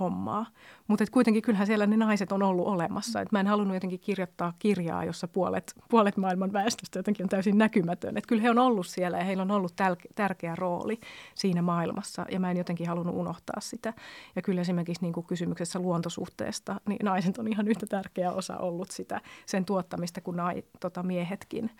[0.00, 0.46] hommaa.
[0.86, 3.20] Mutta kuitenkin kyllähän siellä ne naiset on ollut olemassa.
[3.20, 7.58] Et mä en halunnut jotenkin kirjoittaa kirjaa, jossa puolet, puolet maailman väestöstä jotenkin on täysin
[7.58, 8.16] näkymätön.
[8.18, 11.00] Et kyllä he on ollut siellä ja heillä on ollut täl- tärkeä rooli
[11.34, 13.94] siinä maailmassa ja mä en jotenkin halunnut unohtaa sitä.
[14.36, 18.90] Ja kyllä esimerkiksi niin kuin kysymyksessä luontosuhteesta, niin naiset on ihan yhtä tärkeä osa ollut
[18.90, 21.70] sitä sen tuottamista kuin nai, tota miehetkin.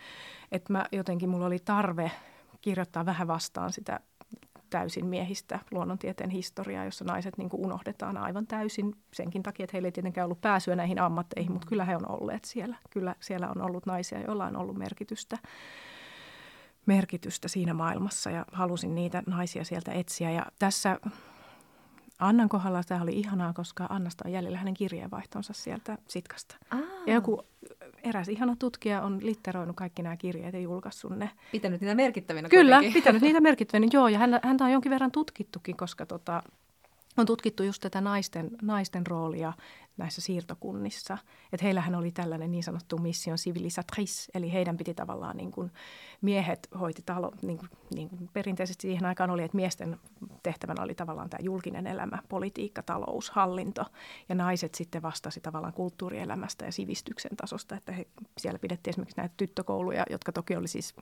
[0.53, 2.11] Että mä jotenkin, mulla oli tarve
[2.61, 4.01] kirjoittaa vähän vastaan sitä
[4.71, 9.87] täysin miehistä luonnontieteen historiaa, jossa naiset niin kuin unohdetaan aivan täysin senkin takia, että heillä
[9.87, 12.77] ei tietenkään ollut pääsyä näihin ammatteihin, mutta kyllä he on olleet siellä.
[12.91, 15.39] Kyllä siellä on ollut naisia, joilla on ollut merkitystä
[16.87, 20.31] merkitystä siinä maailmassa ja halusin niitä naisia sieltä etsiä.
[20.31, 21.01] Ja tässä
[22.19, 26.57] Annan kohdalla tämä oli ihanaa, koska Annasta on jäljellä hänen kirjeenvaihtonsa sieltä Sitkasta.
[26.71, 26.79] Aa.
[27.07, 27.43] Ja joku
[28.09, 31.31] eräs ihana tutkija on litteroinut kaikki nämä kirjeet ja julkaissut ne.
[31.53, 33.03] Pitänyt niitä merkittävinä Kyllä, kuitenkin.
[33.03, 34.09] pitänyt niitä merkittävinä, joo.
[34.09, 36.43] Ja häntä on jonkin verran tutkittukin, koska tota,
[37.17, 39.53] on tutkittu just tätä naisten, naisten roolia
[39.99, 41.19] näissä siirtokunnissa.
[41.53, 45.71] Että heillähän oli tällainen niin sanottu mission civilisatrice, eli heidän piti tavallaan niin kuin
[46.21, 49.97] miehet hoiti talo, niin kuin, niin kuin perinteisesti siihen aikaan oli, että miesten
[50.43, 53.85] tehtävänä oli tavallaan tämä julkinen elämä, politiikka, talous, hallinto,
[54.29, 58.07] ja naiset sitten vastasi tavallaan kulttuurielämästä ja sivistyksen tasosta, että he,
[58.39, 60.95] siellä pidettiin esimerkiksi näitä tyttökouluja, jotka toki oli siis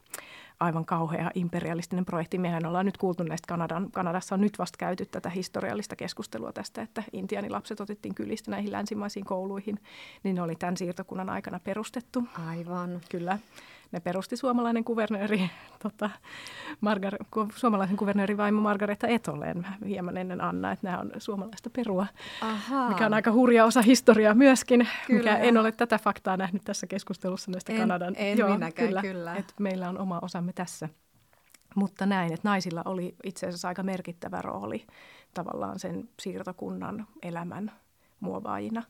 [0.61, 2.39] aivan kauhea imperialistinen projekti.
[2.39, 6.83] Mehän ollaan nyt kuultu näistä Kanadan, Kanadassa on nyt vasta käyty tätä historiallista keskustelua tästä,
[6.83, 9.79] että intianilapset otettiin kylistä näihin länsimaisiin kouluihin,
[10.23, 12.25] niin ne oli tämän siirtokunnan aikana perustettu.
[12.49, 13.01] Aivan.
[13.11, 13.39] Kyllä.
[13.93, 15.51] Ne perusti suomalainen kuvernööri,
[15.83, 16.11] tota,
[16.81, 22.07] Margar- suomalaisen kuvernööri vaimo Margareta Etoleen hieman ennen Anna, että nämä on suomalaista perua,
[22.43, 22.89] Aha.
[22.89, 25.19] mikä on aika hurja osa historiaa myöskin, kyllä.
[25.19, 28.15] mikä en ole tätä faktaa nähnyt tässä keskustelussa näistä en, Kanadan.
[28.17, 29.03] En Joo, minäkään, kyllä.
[29.03, 29.37] kyllä.
[29.37, 30.89] Että meillä on oma osamme tässä.
[31.75, 34.87] Mutta näin, että naisilla oli itse asiassa aika merkittävä rooli
[35.35, 37.73] tavallaan sen siirtokunnan elämän
[38.21, 38.83] muovaajina.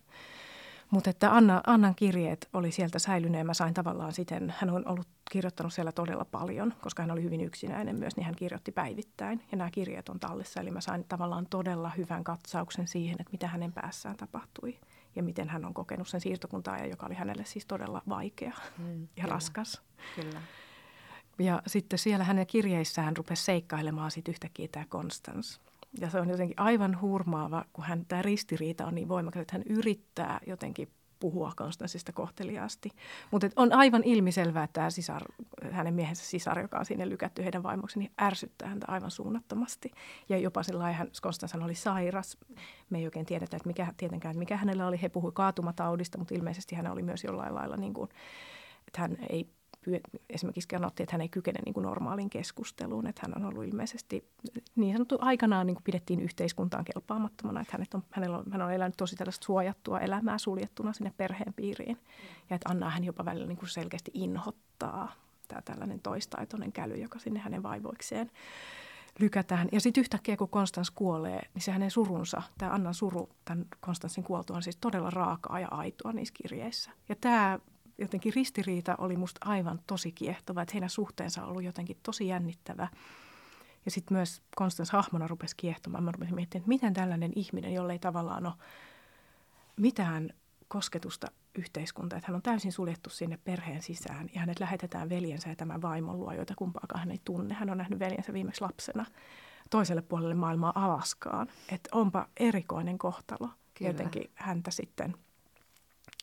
[0.91, 4.89] Mutta että Anna, Annan kirjeet oli sieltä säilyneet ja mä sain tavallaan siten, hän on
[4.89, 9.43] ollut kirjoittanut siellä todella paljon, koska hän oli hyvin yksinäinen myös, niin hän kirjoitti päivittäin.
[9.53, 13.49] Ja nämä kirjeet on tallessa, eli mä sain tavallaan todella hyvän katsauksen siihen, että mitä
[13.49, 14.79] hänen päässään tapahtui
[15.17, 19.07] ja miten hän on kokenut sen siirtokuntaa, joka oli hänelle siis todella vaikea mm, ja
[19.15, 19.83] kyllä, raskas.
[20.17, 20.43] Kyllä.
[21.39, 25.61] Ja sitten siellä hänen kirjeissään rupesi seikkailemaan sitten yhtäkkiä tämä Constance.
[26.01, 29.63] Ja se on jotenkin aivan hurmaava, kun hän, tämä ristiriita on niin voimakas, että hän
[29.69, 30.89] yrittää jotenkin
[31.21, 32.91] puhua Konstanssista kohteliaasti.
[33.31, 35.23] Mutta on aivan ilmiselvää, että tämä sisar,
[35.71, 39.91] hänen miehensä sisar, joka on sinne lykätty heidän vaimoksi, niin ärsyttää häntä aivan suunnattomasti.
[40.29, 42.39] Ja jopa sellainen, Konstanssan oli sairas.
[42.91, 45.03] Me ei oikein tiedetä, että mikä, tietenkään, että mikä hänellä oli.
[45.03, 48.11] He puhui kaatumataudista, mutta ilmeisesti hän oli myös jollain lailla niin kuin,
[48.87, 49.51] että hän ei
[50.31, 54.29] esimerkiksi sanottiin, että hän ei kykene niin kuin normaaliin keskusteluun, että hän on ollut ilmeisesti
[54.77, 58.73] niin sanottu aikanaan niin kuin pidettiin yhteiskuntaan kelpaamattomana, että hänet on, hänellä on, hän on
[58.73, 61.99] elänyt tosi tällaista suojattua elämää suljettuna sinne perheen piiriin
[62.51, 65.13] ja että Anna hän jopa välillä niin kuin selkeästi inhottaa
[65.49, 68.31] tämä tällainen toistaitoinen käly, joka sinne hänen vaivoikseen
[69.19, 69.69] lykätään.
[69.73, 74.25] Ja sitten yhtäkkiä, kun Konstans kuolee, niin se hänen surunsa, tämä Annan suru tämän Konstanssin
[74.25, 76.91] kuoltua on siis todella raakaa ja aitoa niissä kirjeissä.
[77.09, 77.59] Ja tämä
[77.99, 82.89] jotenkin ristiriita oli musta aivan tosi kiehtova, että heidän suhteensa on ollut jotenkin tosi jännittävä.
[83.85, 86.05] Ja sitten myös Konstans hahmona rupesi kiehtomaan.
[86.05, 88.55] Mä rupesin miettimään, että miten tällainen ihminen, jolle ei tavallaan ole
[89.77, 90.31] mitään
[90.69, 91.27] kosketusta
[91.59, 95.83] yhteiskunta, että hän on täysin suljettu sinne perheen sisään ja hänet lähetetään veljensä ja tämän
[95.83, 97.55] vaimon luo, joita kumpaakaan hän ei tunne.
[97.55, 99.07] Hän on nähnyt veljensä viimeksi lapsena
[99.71, 101.49] toiselle puolelle maailmaa Alaskaan.
[101.69, 103.51] Että onpa erikoinen kohtalo.
[103.75, 103.91] Kyllä.
[103.91, 105.15] Jotenkin häntä sitten–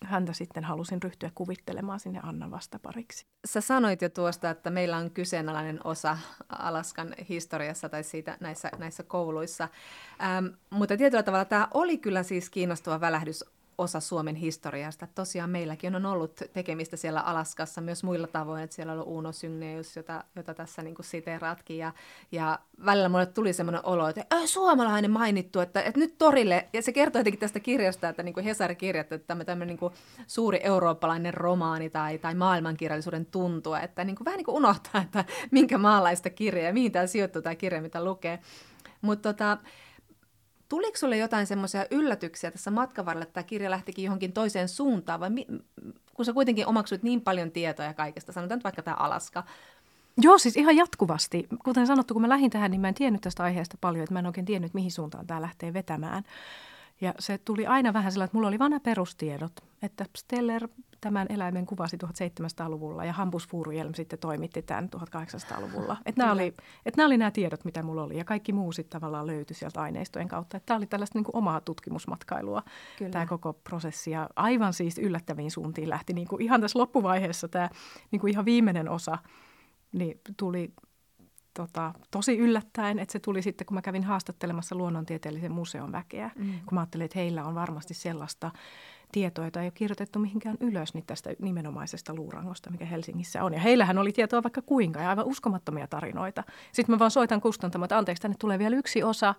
[0.05, 3.25] häntä sitten halusin ryhtyä kuvittelemaan sinne Annan vastapariksi.
[3.45, 6.17] Sä sanoit jo tuosta, että meillä on kyseenalainen osa
[6.49, 9.67] Alaskan historiassa tai siitä näissä, näissä kouluissa.
[10.21, 13.45] Ähm, mutta tietyllä tavalla tämä oli kyllä siis kiinnostava välähdys
[13.77, 15.07] osa Suomen historiasta.
[15.15, 19.31] Tosiaan meilläkin on ollut tekemistä siellä Alaskassa myös muilla tavoin, että siellä on ollut Uno
[19.31, 21.77] Synneus, jota, jota tässä niin kuin siteeraatkin.
[21.77, 21.93] Ja,
[22.31, 26.69] ja välillä mulle tuli semmoinen olo, että äh, suomalainen mainittu, että, että nyt torille.
[26.73, 29.79] Ja se kertoo jotenkin tästä kirjasta, että niin kuin Hesari kirjoitti, että tämä tämmöinen niin
[29.79, 29.93] kuin
[30.27, 35.25] suuri eurooppalainen romaani tai, tai maailmankirjallisuuden tuntua, että niin kuin vähän niin kuin unohtaa, että
[35.51, 38.39] minkä maalaista kirjaa ja mihin tämä sijoittuu tämä kirja, mitä lukee.
[39.01, 39.57] Mutta tota,
[40.73, 45.19] Tuliko sulle jotain semmoisia yllätyksiä tässä matkan varrella, että tämä kirja lähtikin johonkin toiseen suuntaan,
[45.19, 45.47] vai mi-
[46.13, 49.43] kun sä kuitenkin omaksuit niin paljon tietoja kaikesta, sanotaan nyt vaikka tämä Alaska,
[50.17, 51.47] Joo, siis ihan jatkuvasti.
[51.63, 54.19] Kuten sanottu, kun mä lähdin tähän, niin mä en tiennyt tästä aiheesta paljon, että mä
[54.19, 56.23] en oikein tiennyt, mihin suuntaan tämä lähtee vetämään.
[57.03, 60.67] Ja se tuli aina vähän sellainen, että mulla oli vanha perustiedot, että Steller
[61.01, 65.97] tämän eläimen kuvasi 1700-luvulla ja Hampus Furujelm sitten toimitti tämän 1800-luvulla.
[66.05, 66.47] Että nämä, oli,
[66.85, 69.81] että nämä oli nämä tiedot, mitä mulla oli ja kaikki muu sitten tavallaan löytyi sieltä
[69.81, 70.57] aineistojen kautta.
[70.57, 72.63] Että tämä oli tällaista niin kuin omaa tutkimusmatkailua,
[72.97, 73.11] Kyllä.
[73.11, 76.13] tämä koko prosessi ja aivan siis yllättäviin suuntiin lähti.
[76.13, 77.69] Niin kuin ihan tässä loppuvaiheessa tämä
[78.11, 79.17] niin kuin ihan viimeinen osa
[79.93, 80.73] niin tuli
[81.53, 86.53] tota, tosi yllättäen, että se tuli sitten, kun mä kävin haastattelemassa luonnontieteellisen museon väkeä, mm.
[86.65, 88.51] kun mä ajattelin, että heillä on varmasti sellaista
[89.13, 93.54] tietoa, jota ei ole kirjoitettu mihinkään ylös niin tästä nimenomaisesta luurangosta, mikä Helsingissä on.
[93.54, 96.43] Ja heillähän oli tietoa vaikka kuinka ja aivan uskomattomia tarinoita.
[96.71, 99.36] Sitten mä vaan soitan kustantamaan, että anteeksi, tänne tulee vielä yksi osa,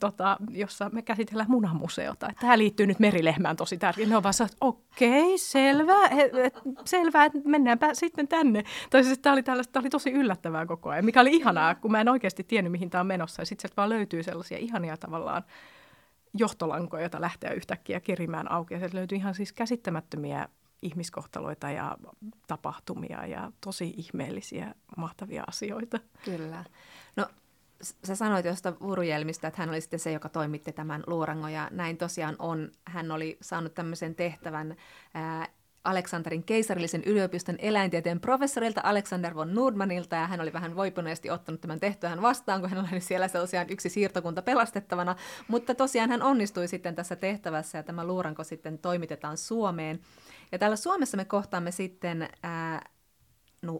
[0.00, 2.28] tota, jossa me käsitellään munamuseota.
[2.28, 4.06] Että tämä liittyy nyt merilehmään tosi tärkeä.
[4.06, 6.54] Ne on vaan että okei, selvä, et, et,
[6.84, 8.64] selvä, että mennäänpä sitten tänne.
[8.90, 11.90] Tai siis tämä oli, tällaista, tämä oli tosi yllättävää koko ajan, mikä oli ihanaa, kun
[11.90, 13.42] mä en oikeasti tiennyt, mihin tämä on menossa.
[13.42, 15.42] Ja sitten sieltä vaan löytyy sellaisia ihania tavallaan
[16.34, 18.74] johtolankoja, joita lähtee yhtäkkiä kirimään auki.
[18.74, 20.48] Ja sieltä löytyy ihan siis käsittämättömiä
[20.82, 21.98] ihmiskohtaloita ja
[22.46, 26.00] tapahtumia ja tosi ihmeellisiä, mahtavia asioita.
[26.24, 26.64] Kyllä.
[27.16, 27.26] No
[28.04, 31.96] sä sanoit josta Vurujelmistä, että hän oli sitten se, joka toimitti tämän luurangon, ja näin
[31.96, 32.70] tosiaan on.
[32.84, 34.76] Hän oli saanut tämmöisen tehtävän
[35.14, 35.48] ää,
[35.84, 41.80] Aleksanterin keisarillisen yliopiston eläintieteen professorilta Alexander von Nordmanilta, ja hän oli vähän voipuneesti ottanut tämän
[41.80, 45.16] tehtävän vastaan, kun hän oli siellä tosiaan yksi siirtokunta pelastettavana,
[45.48, 50.00] mutta tosiaan hän onnistui sitten tässä tehtävässä, ja tämä luuranko sitten toimitetaan Suomeen.
[50.52, 52.90] Ja täällä Suomessa me kohtaamme sitten ää,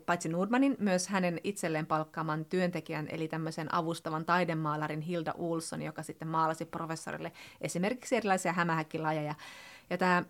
[0.06, 6.28] paitsi Nordmanin, myös hänen itselleen palkkaaman työntekijän, eli tämmöisen avustavan taidemaalarin Hilda Ulsson, joka sitten
[6.28, 9.34] maalasi professorille esimerkiksi erilaisia hämähäkkilajeja.
[9.90, 10.24] Ja tämä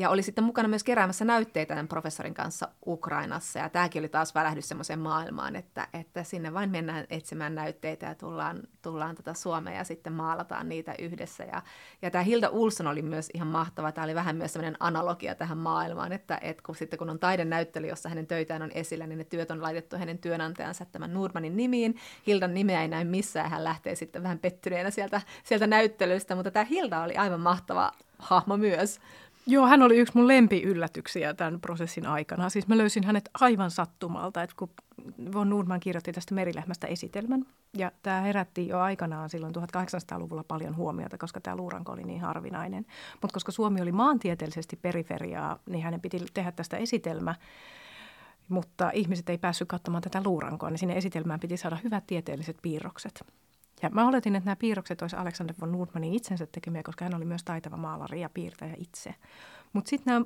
[0.00, 3.58] ja oli sitten mukana myös keräämässä näytteitä tämän professorin kanssa Ukrainassa.
[3.58, 8.14] Ja tämäkin oli taas välähdys semmoiseen maailmaan, että, että sinne vain mennään etsimään näytteitä ja
[8.14, 11.44] tullaan, tullaan tätä tota Suomea ja sitten maalataan niitä yhdessä.
[11.44, 11.62] Ja,
[12.02, 13.92] ja tämä Hilda Ulsson oli myös ihan mahtava.
[13.92, 17.86] Tämä oli vähän myös semmoinen analogia tähän maailmaan, että, että kun, sitten kun on taidenäyttely,
[17.86, 21.96] jossa hänen töitään on esillä, niin ne työt on laitettu hänen työnantajansa tämän Nurmanin nimiin.
[22.26, 26.64] Hildan nimeä ei näy missään, hän lähtee sitten vähän pettyneenä sieltä, sieltä näyttelystä, mutta tämä
[26.64, 29.00] Hilda oli aivan mahtava hahmo myös.
[29.46, 32.50] Joo, hän oli yksi mun lempiyllätyksiä tämän prosessin aikana.
[32.50, 34.70] Siis mä löysin hänet aivan sattumalta, että kun
[35.34, 41.18] Von Nordman kirjoitti tästä merilehmästä esitelmän, ja tämä herätti jo aikanaan silloin 1800-luvulla paljon huomiota,
[41.18, 42.86] koska tämä luuranko oli niin harvinainen.
[43.22, 47.34] Mutta koska Suomi oli maantieteellisesti periferiaa, niin hänen piti tehdä tästä esitelmä,
[48.48, 53.24] mutta ihmiset ei päässyt katsomaan tätä luurankoa, niin sinne esitelmään piti saada hyvät tieteelliset piirrokset.
[53.82, 57.24] Ja mä oletin, että nämä piirrokset olisi Alexander von Nordmanin itsensä tekemiä, koska hän oli
[57.24, 59.14] myös taitava maalari ja piirtäjä itse.
[59.72, 60.24] Mutta sitten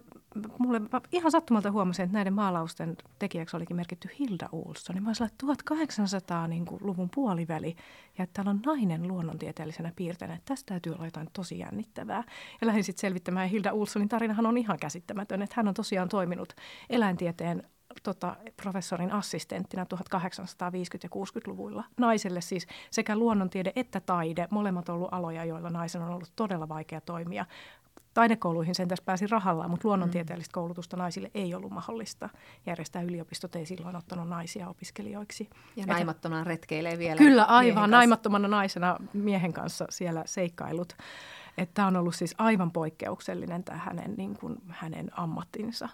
[0.59, 0.81] mulle
[1.13, 4.95] ihan sattumalta huomasin, että näiden maalausten tekijäksi olikin merkitty Hilda Olsson.
[4.95, 7.77] Niin mä sanoin, että 1800-luvun niin puoliväli
[8.19, 10.35] ja että täällä on nainen luonnontieteellisenä piirteenä.
[10.35, 12.25] Että tästä täytyy olla jotain tosi jännittävää.
[12.61, 13.49] Ja lähdin sitten selvittämään.
[13.49, 15.43] Hilda Olssonin tarinahan on ihan käsittämätön.
[15.43, 16.53] Että hän on tosiaan toiminut
[16.91, 17.63] eläintieteen
[18.05, 19.97] tota, professorin assistenttina 1850-
[21.03, 21.85] ja 60-luvuilla.
[21.99, 27.01] Naiselle siis sekä luonnontiede että taide, molemmat ollut aloja, joilla naisen on ollut todella vaikea
[27.01, 27.47] toimia.
[28.15, 30.55] Taidekouluihin sen tässä pääsi rahalla, mutta luonnontieteellistä mm.
[30.55, 32.29] koulutusta naisille ei ollut mahdollista
[32.67, 33.03] järjestää.
[33.03, 35.51] Yliopistot ei silloin ottanut naisia opiskelijoiksi.
[35.77, 37.17] Ja naimattomana retkeilee vielä.
[37.17, 37.91] Kyllä, aivan.
[37.91, 40.97] Naimattomana naisena miehen kanssa siellä seikkailut.
[41.75, 45.89] Tämä on ollut siis aivan poikkeuksellinen tämä hänen, niin kuin, hänen ammattinsa.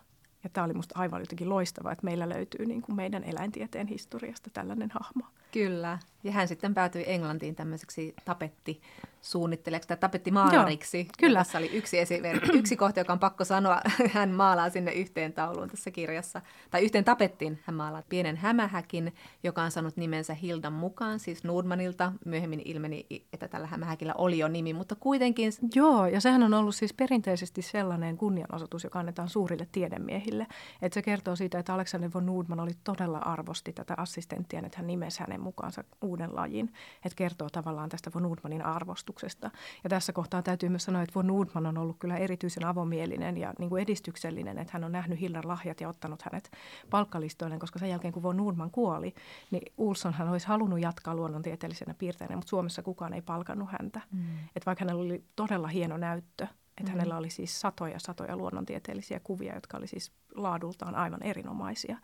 [0.45, 4.51] Ja tämä oli minusta aivan jotenkin loistavaa, että meillä löytyy niin kuin meidän eläintieteen historiasta
[4.53, 5.25] tällainen hahmo.
[5.53, 5.99] Kyllä.
[6.25, 8.81] Ja hän sitten päätyi Englantiin tämmöiseksi tapetti
[9.21, 10.99] suunnittelijaksi tai tapetti maalariksi.
[10.99, 11.39] Joo, kyllä.
[11.39, 13.81] Tässä oli yksi esimerkki, yksi kohta, joka on pakko sanoa.
[14.15, 16.41] Hän maalaa sinne yhteen tauluun tässä kirjassa.
[16.71, 22.13] Tai yhteen tapettiin hän maalaa pienen hämähäkin, joka on saanut nimensä Hildan mukaan, siis Nordmanilta.
[22.25, 25.53] Myöhemmin ilmeni, että tällä hämähäkillä oli jo nimi, mutta kuitenkin...
[25.75, 30.47] Joo, ja sehän on ollut siis perinteisesti sellainen kunnianosoitus, joka annetaan suurille tiedemiehille.
[30.83, 34.87] Että se kertoo siitä, että Alexander von Nordman oli todella arvosti tätä assistenttia, että hän
[34.87, 36.73] nimesi hänen mukaansa uuden lajin.
[37.05, 39.51] Että kertoo tavallaan tästä von Nordmanin arvostuksesta.
[39.85, 43.55] Ja tässä kohtaa täytyy myös sanoa, että von Nordman on ollut kyllä erityisen avomielinen ja
[43.59, 46.51] niin kuin edistyksellinen, että hän on nähnyt Hildan lahjat ja ottanut hänet
[46.91, 49.15] palkkalistoille, koska sen jälkeen kun von Nordman kuoli,
[49.51, 54.01] niin Ulsson hän olisi halunnut jatkaa luonnontieteellisenä piirteinä, mutta Suomessa kukaan ei palkannut häntä.
[54.13, 54.21] Mm.
[54.57, 56.47] Että vaikka hänellä oli todella hieno näyttö,
[56.79, 56.99] että mm.
[56.99, 61.97] hänellä oli siis satoja satoja luonnontieteellisiä kuvia, jotka oli siis laadultaan aivan erinomaisia.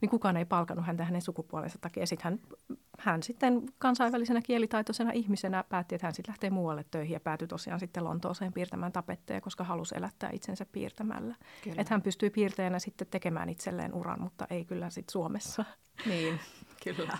[0.00, 2.06] Niin kukaan ei palkannut häntä hänen sukupuolensa takia.
[2.06, 2.58] Sitten hän,
[2.98, 7.80] hän sitten kansainvälisenä kielitaitoisena ihmisenä päätti, että hän sitten lähtee muualle töihin ja päätyi tosiaan
[7.80, 11.34] sitten Lontooseen piirtämään tapetteja, koska halusi elättää itsensä piirtämällä.
[11.66, 15.64] Että hän pystyi piirtäjänä sitten tekemään itselleen uran, mutta ei kyllä sitten Suomessa.
[16.06, 16.40] Niin,
[16.84, 17.18] kyllä.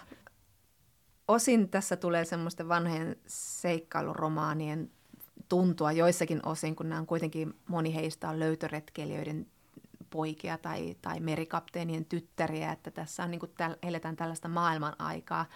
[1.29, 4.91] Osin tässä tulee semmoisten vanhojen seikkailuromaanien
[5.49, 9.47] tuntua joissakin osin, kun nämä on kuitenkin moni heistä on löytöretkeilijöiden
[10.11, 15.47] poikia tai, tai merikapteenien tyttäriä, että tässä on niin kuin täl, eletään tällaista maailman aikaa.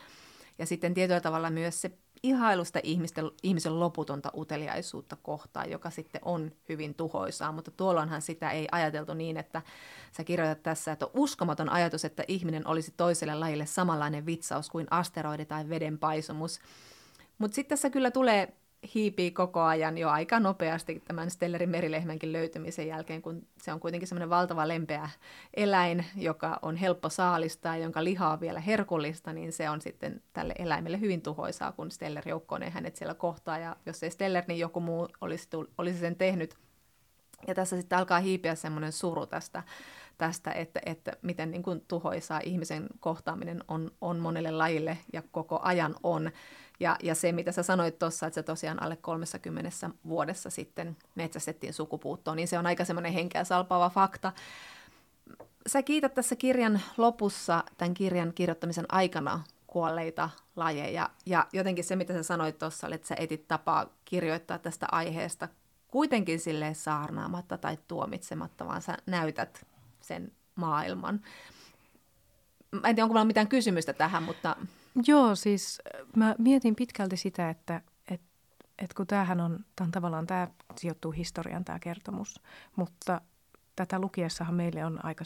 [0.58, 1.90] Ja sitten tietyllä tavalla myös se
[2.22, 8.68] ihailusta ihmisten, ihmisen loputonta uteliaisuutta kohtaan, joka sitten on hyvin tuhoisaa, mutta tuolloinhan sitä ei
[8.72, 9.62] ajateltu niin, että
[10.12, 14.86] sä kirjoitat tässä, että on uskomaton ajatus, että ihminen olisi toiselle lajille samanlainen vitsaus kuin
[14.90, 16.60] asteroidi tai vedenpaisumus.
[17.38, 18.52] Mutta sitten tässä kyllä tulee
[18.94, 24.08] hiipii koko ajan jo aika nopeasti tämän Stellerin merilehmänkin löytymisen jälkeen, kun se on kuitenkin
[24.08, 25.10] semmoinen valtava lempeä
[25.54, 30.54] eläin, joka on helppo saalistaa, jonka liha on vielä herkullista, niin se on sitten tälle
[30.58, 34.80] eläimelle hyvin tuhoisaa, kun Steller joukkoinen hänet siellä kohtaa, ja jos ei Steller, niin joku
[34.80, 36.54] muu olisi, olisi sen tehnyt.
[37.46, 39.62] Ja tässä sitten alkaa hiipiä semmoinen suru tästä,
[40.18, 45.60] tästä että, että miten niin kuin tuhoisaa ihmisen kohtaaminen on, on monelle lajille ja koko
[45.62, 46.30] ajan on.
[46.80, 49.70] Ja, ja se, mitä sä sanoit tuossa, että se tosiaan alle 30
[50.08, 54.32] vuodessa sitten metsästettiin sukupuuttoon, niin se on aika semmoinen henkeä salpaava fakta.
[55.66, 61.10] Sä kiität tässä kirjan lopussa, tämän kirjan kirjoittamisen aikana kuolleita lajeja.
[61.26, 65.48] Ja jotenkin se, mitä sä sanoit tuossa, että sä etit tapaa kirjoittaa tästä aiheesta
[65.88, 69.66] kuitenkin sille saarnaamatta tai tuomitsematta, vaan sä näytät
[70.00, 71.20] sen maailman.
[72.70, 74.56] Mä en tiedä, onko meillä mitään kysymystä tähän, mutta...
[75.06, 77.80] Joo, siis äh, mä mietin pitkälti sitä, että
[78.10, 78.20] et,
[78.78, 82.42] et kun tämähän on, tämän tavallaan tämä sijoittuu historian tämä kertomus,
[82.76, 83.20] mutta
[83.76, 85.24] tätä lukiessahan meille on aika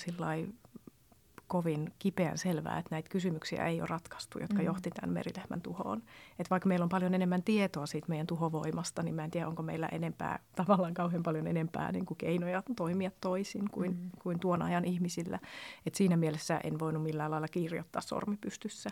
[1.52, 4.64] kovin kipeän selvää, että näitä kysymyksiä ei ole ratkaistu, jotka mm.
[4.64, 6.02] johti tämän merilehmän tuhoon.
[6.38, 9.62] Et vaikka meillä on paljon enemmän tietoa siitä meidän tuhovoimasta, niin mä en tiedä, onko
[9.62, 14.10] meillä enempää, tavallaan kauhean paljon enempää niin kuin keinoja toimia toisin kuin, mm.
[14.22, 15.38] kuin tuon ajan ihmisillä.
[15.86, 18.90] Et siinä mielessä en voinut millään lailla kirjoittaa sormi pystyssä.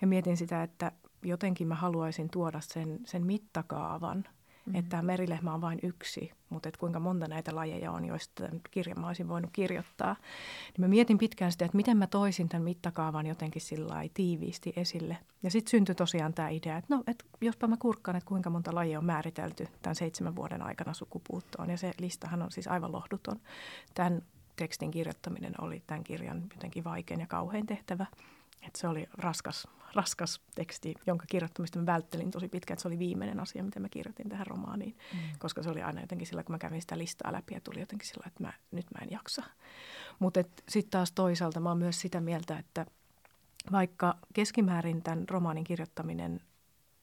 [0.00, 4.24] Ja mietin sitä, että jotenkin mä haluaisin tuoda sen, sen mittakaavan–
[4.66, 4.78] Mm-hmm.
[4.78, 8.94] Että tämä merilehmä on vain yksi, mutta että kuinka monta näitä lajeja on, joista kirja
[8.94, 10.16] mä olisin voinut kirjoittaa.
[10.64, 15.16] Niin mä mietin pitkään sitä, että miten mä toisin tämän mittakaavan jotenkin sillä tiiviisti esille.
[15.42, 18.74] Ja sitten syntyi tosiaan tämä idea, että no, että jospa mä kurkkaan, että kuinka monta
[18.74, 21.70] lajia on määritelty tämän seitsemän vuoden aikana sukupuuttoon.
[21.70, 23.40] Ja se listahan on siis aivan lohduton.
[23.94, 24.22] Tämän
[24.56, 28.06] tekstin kirjoittaminen oli tämän kirjan jotenkin vaikein ja kauhein tehtävä.
[28.66, 32.74] Että se oli raskas, raskas teksti, jonka kirjoittamista mä välttelin tosi pitkään.
[32.74, 35.18] Että se oli viimeinen asia, mitä mä kirjoitin tähän romaaniin, mm.
[35.38, 38.08] koska se oli aina jotenkin sillä, kun mä kävin sitä listaa läpi ja tuli jotenkin
[38.08, 39.42] sillä, että mä, nyt mä en jaksa.
[40.18, 42.86] Mutta sitten taas toisaalta mä oon myös sitä mieltä, että
[43.72, 46.40] vaikka keskimäärin tämän romaanin kirjoittaminen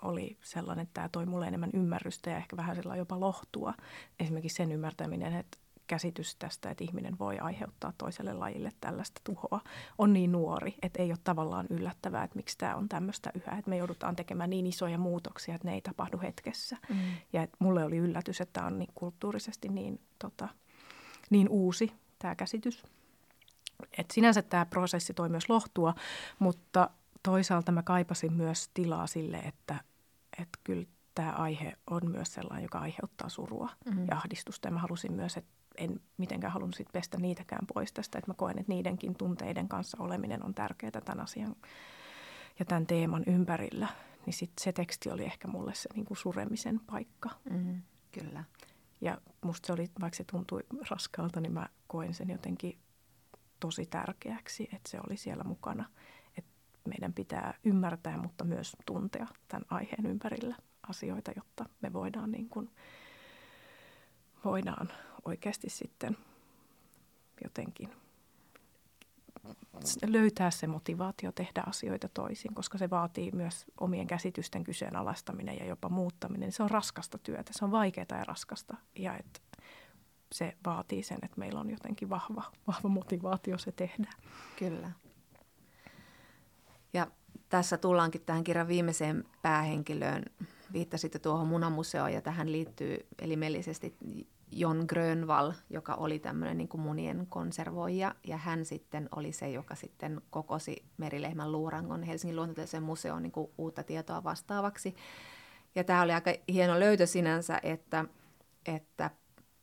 [0.01, 3.73] oli sellainen, että tämä toi mulle enemmän ymmärrystä ja ehkä vähän sellainen jopa lohtua.
[4.19, 5.57] Esimerkiksi sen ymmärtäminen, että
[5.89, 9.61] käsitys tästä, että ihminen voi aiheuttaa toiselle lajille tällaista tuhoa,
[9.97, 13.57] on niin nuori, että ei ole tavallaan yllättävää, että miksi tämä on tämmöistä yhä.
[13.57, 16.77] Että me joudutaan tekemään niin isoja muutoksia, että ne ei tapahdu hetkessä.
[16.89, 16.95] Mm.
[17.33, 20.49] Ja että mulle oli yllätys, että tämä on niin kulttuurisesti niin, tota,
[21.29, 22.83] niin uusi tämä käsitys.
[23.97, 25.93] Et sinänsä tämä prosessi toi myös lohtua,
[26.39, 26.89] mutta
[27.23, 29.75] toisaalta mä kaipasin myös tilaa sille, että,
[30.37, 34.05] että kyllä tämä aihe on myös sellainen, joka aiheuttaa surua mm-hmm.
[34.11, 34.67] ja ahdistusta.
[34.67, 38.35] Ja mä halusin myös, että en mitenkään halunnut sit pestä niitäkään pois tästä, että mä
[38.35, 41.55] koen, että niidenkin tunteiden kanssa oleminen on tärkeää tämän asian
[42.59, 43.87] ja tämän teeman ympärillä.
[44.25, 47.29] Niin sit se teksti oli ehkä mulle se niin kuin suremisen paikka.
[47.49, 47.81] Mm-hmm.
[48.11, 48.43] Kyllä.
[49.01, 52.79] Ja musta se oli, vaikka se tuntui raskaalta, niin mä koen sen jotenkin
[53.59, 55.85] tosi tärkeäksi, että se oli siellä mukana.
[56.37, 56.51] Että
[56.85, 60.55] meidän pitää ymmärtää, mutta myös tuntea tämän aiheen ympärillä
[60.89, 62.69] asioita, jotta me voidaan, niin kuin,
[64.45, 64.89] voidaan
[65.25, 66.17] oikeasti sitten
[67.43, 67.89] jotenkin
[70.07, 75.89] löytää se motivaatio tehdä asioita toisin, koska se vaatii myös omien käsitysten kyseenalaistaminen ja jopa
[75.89, 76.51] muuttaminen.
[76.51, 79.41] Se on raskasta työtä, se on vaikeaa ja raskasta ja et
[80.31, 84.11] se vaatii sen, että meillä on jotenkin vahva, vahva motivaatio se tehdä.
[84.59, 84.91] Kyllä.
[86.93, 87.07] Ja
[87.49, 90.23] tässä tullaankin tähän kirjan viimeiseen päähenkilöön.
[90.73, 93.95] Viittasitte tuohon munamuseoon ja tähän liittyy elimellisesti
[94.51, 99.75] Jon Grönvall, joka oli tämmöinen niin kuin munien konservoija, ja hän sitten oli se, joka
[99.75, 104.95] sitten kokosi merilehmän luurangon Helsingin luontotieteellisen museon niin kuin uutta tietoa vastaavaksi.
[105.75, 108.05] Ja tämä oli aika hieno löytö sinänsä, että,
[108.65, 109.09] että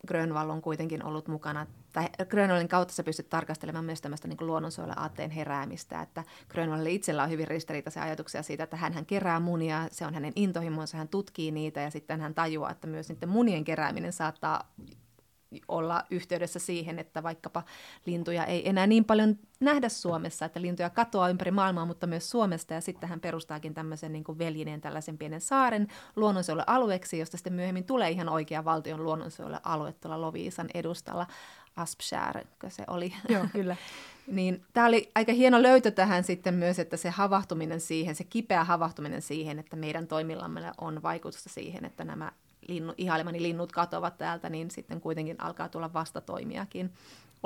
[0.06, 4.98] Grönvall on kuitenkin ollut mukana, tai Grönvallin kautta sä pystyt tarkastelemaan myös tämmöistä niin luonnonsuojelun
[4.98, 9.88] aatteen heräämistä, että Grönvallilla itsellä on hyvin ristiriitaisia ajatuksia siitä, että hän, hän kerää munia,
[9.90, 13.64] se on hänen intohimonsa, hän tutkii niitä ja sitten hän tajuaa, että myös niiden munien
[13.64, 14.72] kerääminen saattaa
[15.68, 17.62] olla yhteydessä siihen, että vaikkapa
[18.06, 22.74] lintuja ei enää niin paljon nähdä Suomessa, että lintuja katoaa ympäri maailmaa, mutta myös Suomesta,
[22.74, 27.84] ja sitten hän perustaakin tämmöisen niin kuin veljineen tällaisen pienen saaren luonnonsuojelualueeksi, josta sitten myöhemmin
[27.84, 31.26] tulee ihan oikea valtion luonnonsuojelualue tuolla Loviisan edustalla,
[31.76, 33.12] Aspskär, se oli.
[33.28, 33.76] Joo, kyllä.
[34.26, 38.64] niin tämä oli aika hieno löytö tähän sitten myös, että se havahtuminen siihen, se kipeä
[38.64, 42.32] havahtuminen siihen, että meidän toimillamme on vaikutusta siihen, että nämä
[42.68, 46.92] linnu, ihailemani linnut katoavat täältä, niin sitten kuitenkin alkaa tulla vastatoimiakin.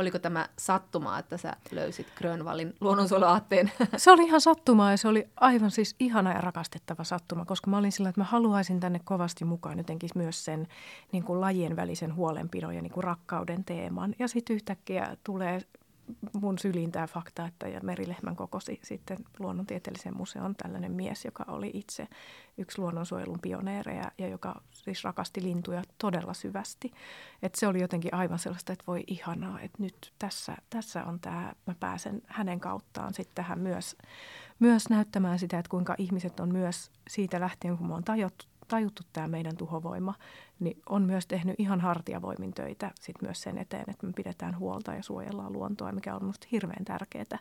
[0.00, 3.72] Oliko tämä sattumaa, että sä löysit Grönvallin luonnonsuojeluaatteen?
[3.96, 7.78] Se oli ihan sattumaa ja se oli aivan siis ihana ja rakastettava sattuma, koska mä
[7.78, 10.68] olin sillä, että mä haluaisin tänne kovasti mukaan jotenkin myös sen
[11.12, 14.14] niin kuin lajien välisen huolenpidon ja niin kuin rakkauden teeman.
[14.18, 15.60] Ja sitten yhtäkkiä tulee
[16.40, 21.70] mun syliin tämä fakta, että ja Merilehmän kokosi sitten luonnontieteellisen museon tällainen mies, joka oli
[21.74, 22.08] itse
[22.58, 26.92] yksi luonnonsuojelun pioneereja ja joka siis rakasti lintuja todella syvästi.
[27.42, 31.52] Et se oli jotenkin aivan sellaista, että voi ihanaa, että nyt tässä, tässä on tämä,
[31.66, 33.96] mä pääsen hänen kauttaan sitten tähän myös,
[34.58, 39.02] myös näyttämään sitä, että kuinka ihmiset on myös siitä lähtien, kun me on tajuttu, tajuttu
[39.12, 40.14] tämä meidän tuhovoima,
[40.60, 44.94] niin on myös tehnyt ihan hartiavoimin töitä sit myös sen eteen, että me pidetään huolta
[44.94, 47.38] ja suojellaan luontoa, mikä on minusta hirveän tärkeää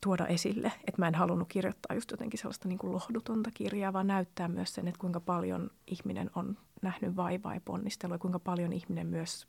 [0.00, 0.72] tuoda esille.
[0.86, 4.74] Että mä en halunnut kirjoittaa just jotenkin sellaista niin kuin lohdutonta kirjaa, vaan näyttää myös
[4.74, 9.46] sen, että kuinka paljon ihminen on nähnyt vaivaa ja ponnistelua kuinka paljon ihminen myös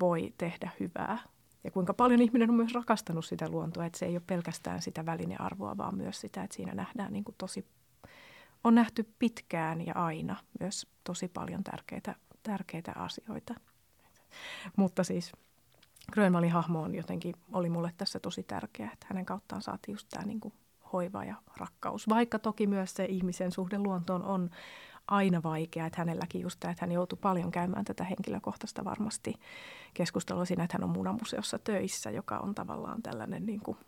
[0.00, 1.18] voi tehdä hyvää.
[1.64, 5.06] Ja kuinka paljon ihminen on myös rakastanut sitä luontoa, että se ei ole pelkästään sitä
[5.06, 7.66] välinearvoa, vaan myös sitä, että siinä nähdään niin kuin tosi
[8.64, 13.54] on nähty pitkään ja aina myös tosi paljon tärkeitä, tärkeitä asioita.
[14.76, 15.32] Mutta siis
[16.12, 20.26] Grönvallin hahmo on jotenkin, oli mulle tässä tosi tärkeä, että hänen kauttaan saatiin just tämä
[20.26, 20.40] niin
[20.92, 22.08] hoiva ja rakkaus.
[22.08, 24.50] Vaikka toki myös se ihmisen suhde luontoon on
[25.06, 29.34] aina vaikea, että hänelläkin just tämä, että hän joutui paljon käymään tätä henkilökohtaista varmasti
[29.94, 33.78] keskustelua siinä, että hän on munamuseossa töissä, joka on tavallaan tällainen niin kuin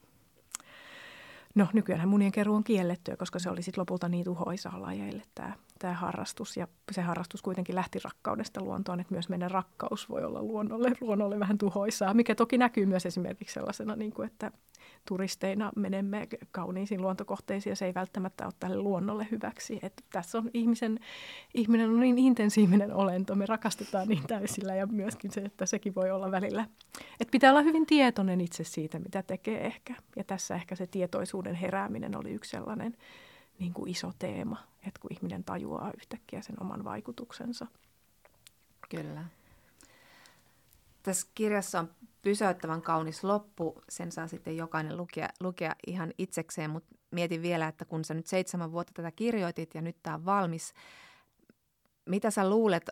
[1.57, 5.53] No nykyään munien keruu on kiellettyä, koska se oli sitten lopulta niin tuhoisaa lajeille tämä,
[5.79, 6.57] tämä harrastus.
[6.57, 11.39] Ja se harrastus kuitenkin lähti rakkaudesta luontoon, että myös meidän rakkaus voi olla luonnolle, luonnolle
[11.39, 14.51] vähän tuhoisaa, mikä toki näkyy myös esimerkiksi sellaisena, niin kuin, että
[15.09, 19.79] turisteina menemme kauniisiin luontokohteisiin ja se ei välttämättä ole tälle luonnolle hyväksi.
[19.83, 20.99] Että tässä on ihmisen,
[21.55, 26.11] ihminen on niin intensiivinen olento, me rakastetaan niin täysillä ja myöskin se, että sekin voi
[26.11, 26.67] olla välillä.
[27.21, 29.95] Että pitää olla hyvin tietoinen itse siitä, mitä tekee ehkä.
[30.17, 32.97] Ja tässä ehkä se tietoisuuden herääminen oli yksi sellainen
[33.59, 37.67] niin kuin iso teema, että kun ihminen tajuaa yhtäkkiä sen oman vaikutuksensa.
[38.89, 39.25] Kyllä.
[41.03, 41.91] Tässä kirjassa on
[42.23, 43.83] pysäyttävän kaunis loppu.
[43.89, 48.27] Sen saa sitten jokainen lukea, lukea ihan itsekseen, mutta mietin vielä, että kun sä nyt
[48.27, 50.75] seitsemän vuotta tätä kirjoitit ja nyt tämä on valmis,
[52.07, 52.91] mitä sä luulet,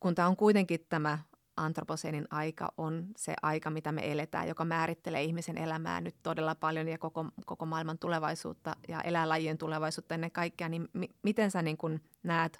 [0.00, 1.18] kun tämä on kuitenkin tämä
[1.64, 6.88] antroposeenin aika on se aika, mitä me eletään, joka määrittelee ihmisen elämää nyt todella paljon
[6.88, 11.76] ja koko, koko maailman tulevaisuutta ja eläinlajien tulevaisuutta ennen kaikkea, niin mi- miten sä niin
[11.76, 12.58] kun näet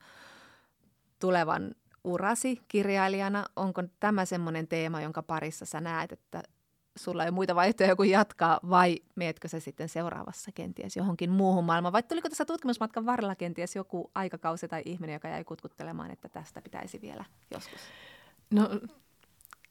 [1.19, 1.75] tulevan
[2.05, 3.45] urasi kirjailijana?
[3.57, 6.43] Onko tämä semmoinen teema, jonka parissa sä näet, että
[6.99, 11.93] sulla ei muita vaihtoehtoja kuin jatkaa, vai meetkö se sitten seuraavassa kenties johonkin muuhun maailmaan?
[11.93, 16.63] Vai tuliko tässä tutkimusmatkan varrella kenties joku aikakausi tai ihminen, joka jäi kutkuttelemaan, että tästä
[16.63, 17.81] pitäisi vielä joskus?
[18.51, 18.81] No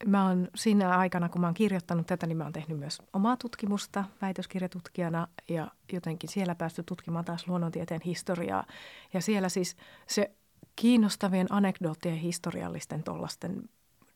[0.06, 3.36] mä oon siinä aikana, kun mä oon kirjoittanut tätä, niin mä oon tehnyt myös omaa
[3.36, 8.66] tutkimusta väitöskirjatutkijana ja jotenkin siellä päästy tutkimaan taas luonnontieteen historiaa.
[9.12, 9.76] Ja siellä siis
[10.06, 10.30] se
[10.76, 13.68] kiinnostavien anekdoottien historiallisten tuollaisten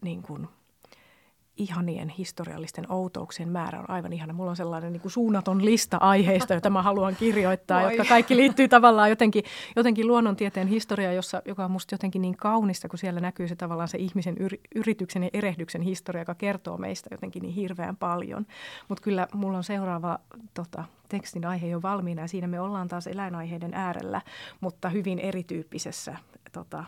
[0.02, 0.48] niin kuin–
[1.56, 4.32] ihanien historiallisten outouksien määrä on aivan ihana.
[4.32, 7.90] Mulla on sellainen niin kuin suunnaton lista aiheista, joita mä haluan kirjoittaa, Moi.
[7.90, 9.44] jotka kaikki liittyy tavallaan jotenkin,
[9.76, 13.88] jotenkin luonnontieteen historiaan, jossa, joka on musta jotenkin niin kaunista, kun siellä näkyy se tavallaan
[13.88, 18.46] se ihmisen yri, yrityksen ja erehdyksen historia, joka kertoo meistä jotenkin niin hirveän paljon.
[18.88, 20.18] Mutta kyllä mulla on seuraava
[20.54, 24.22] tota, tekstin aihe jo valmiina ja siinä me ollaan taas eläinaiheiden äärellä,
[24.60, 26.16] mutta hyvin erityyppisessä
[26.52, 26.84] tota,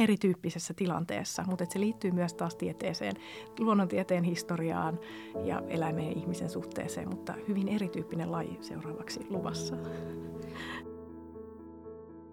[0.00, 3.16] erityyppisessä tilanteessa, mutta se liittyy myös taas tieteeseen,
[3.58, 5.00] luonnontieteen historiaan
[5.44, 9.76] ja eläimen ja ihmisen suhteeseen, mutta hyvin erityyppinen laji seuraavaksi luvassa.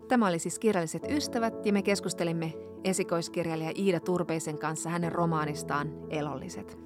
[0.07, 2.53] Tämä oli siis Kirjalliset ystävät ja me keskustelimme
[2.83, 6.77] esikoiskirjailija Iida Turpeisen kanssa hänen romaanistaan Elolliset.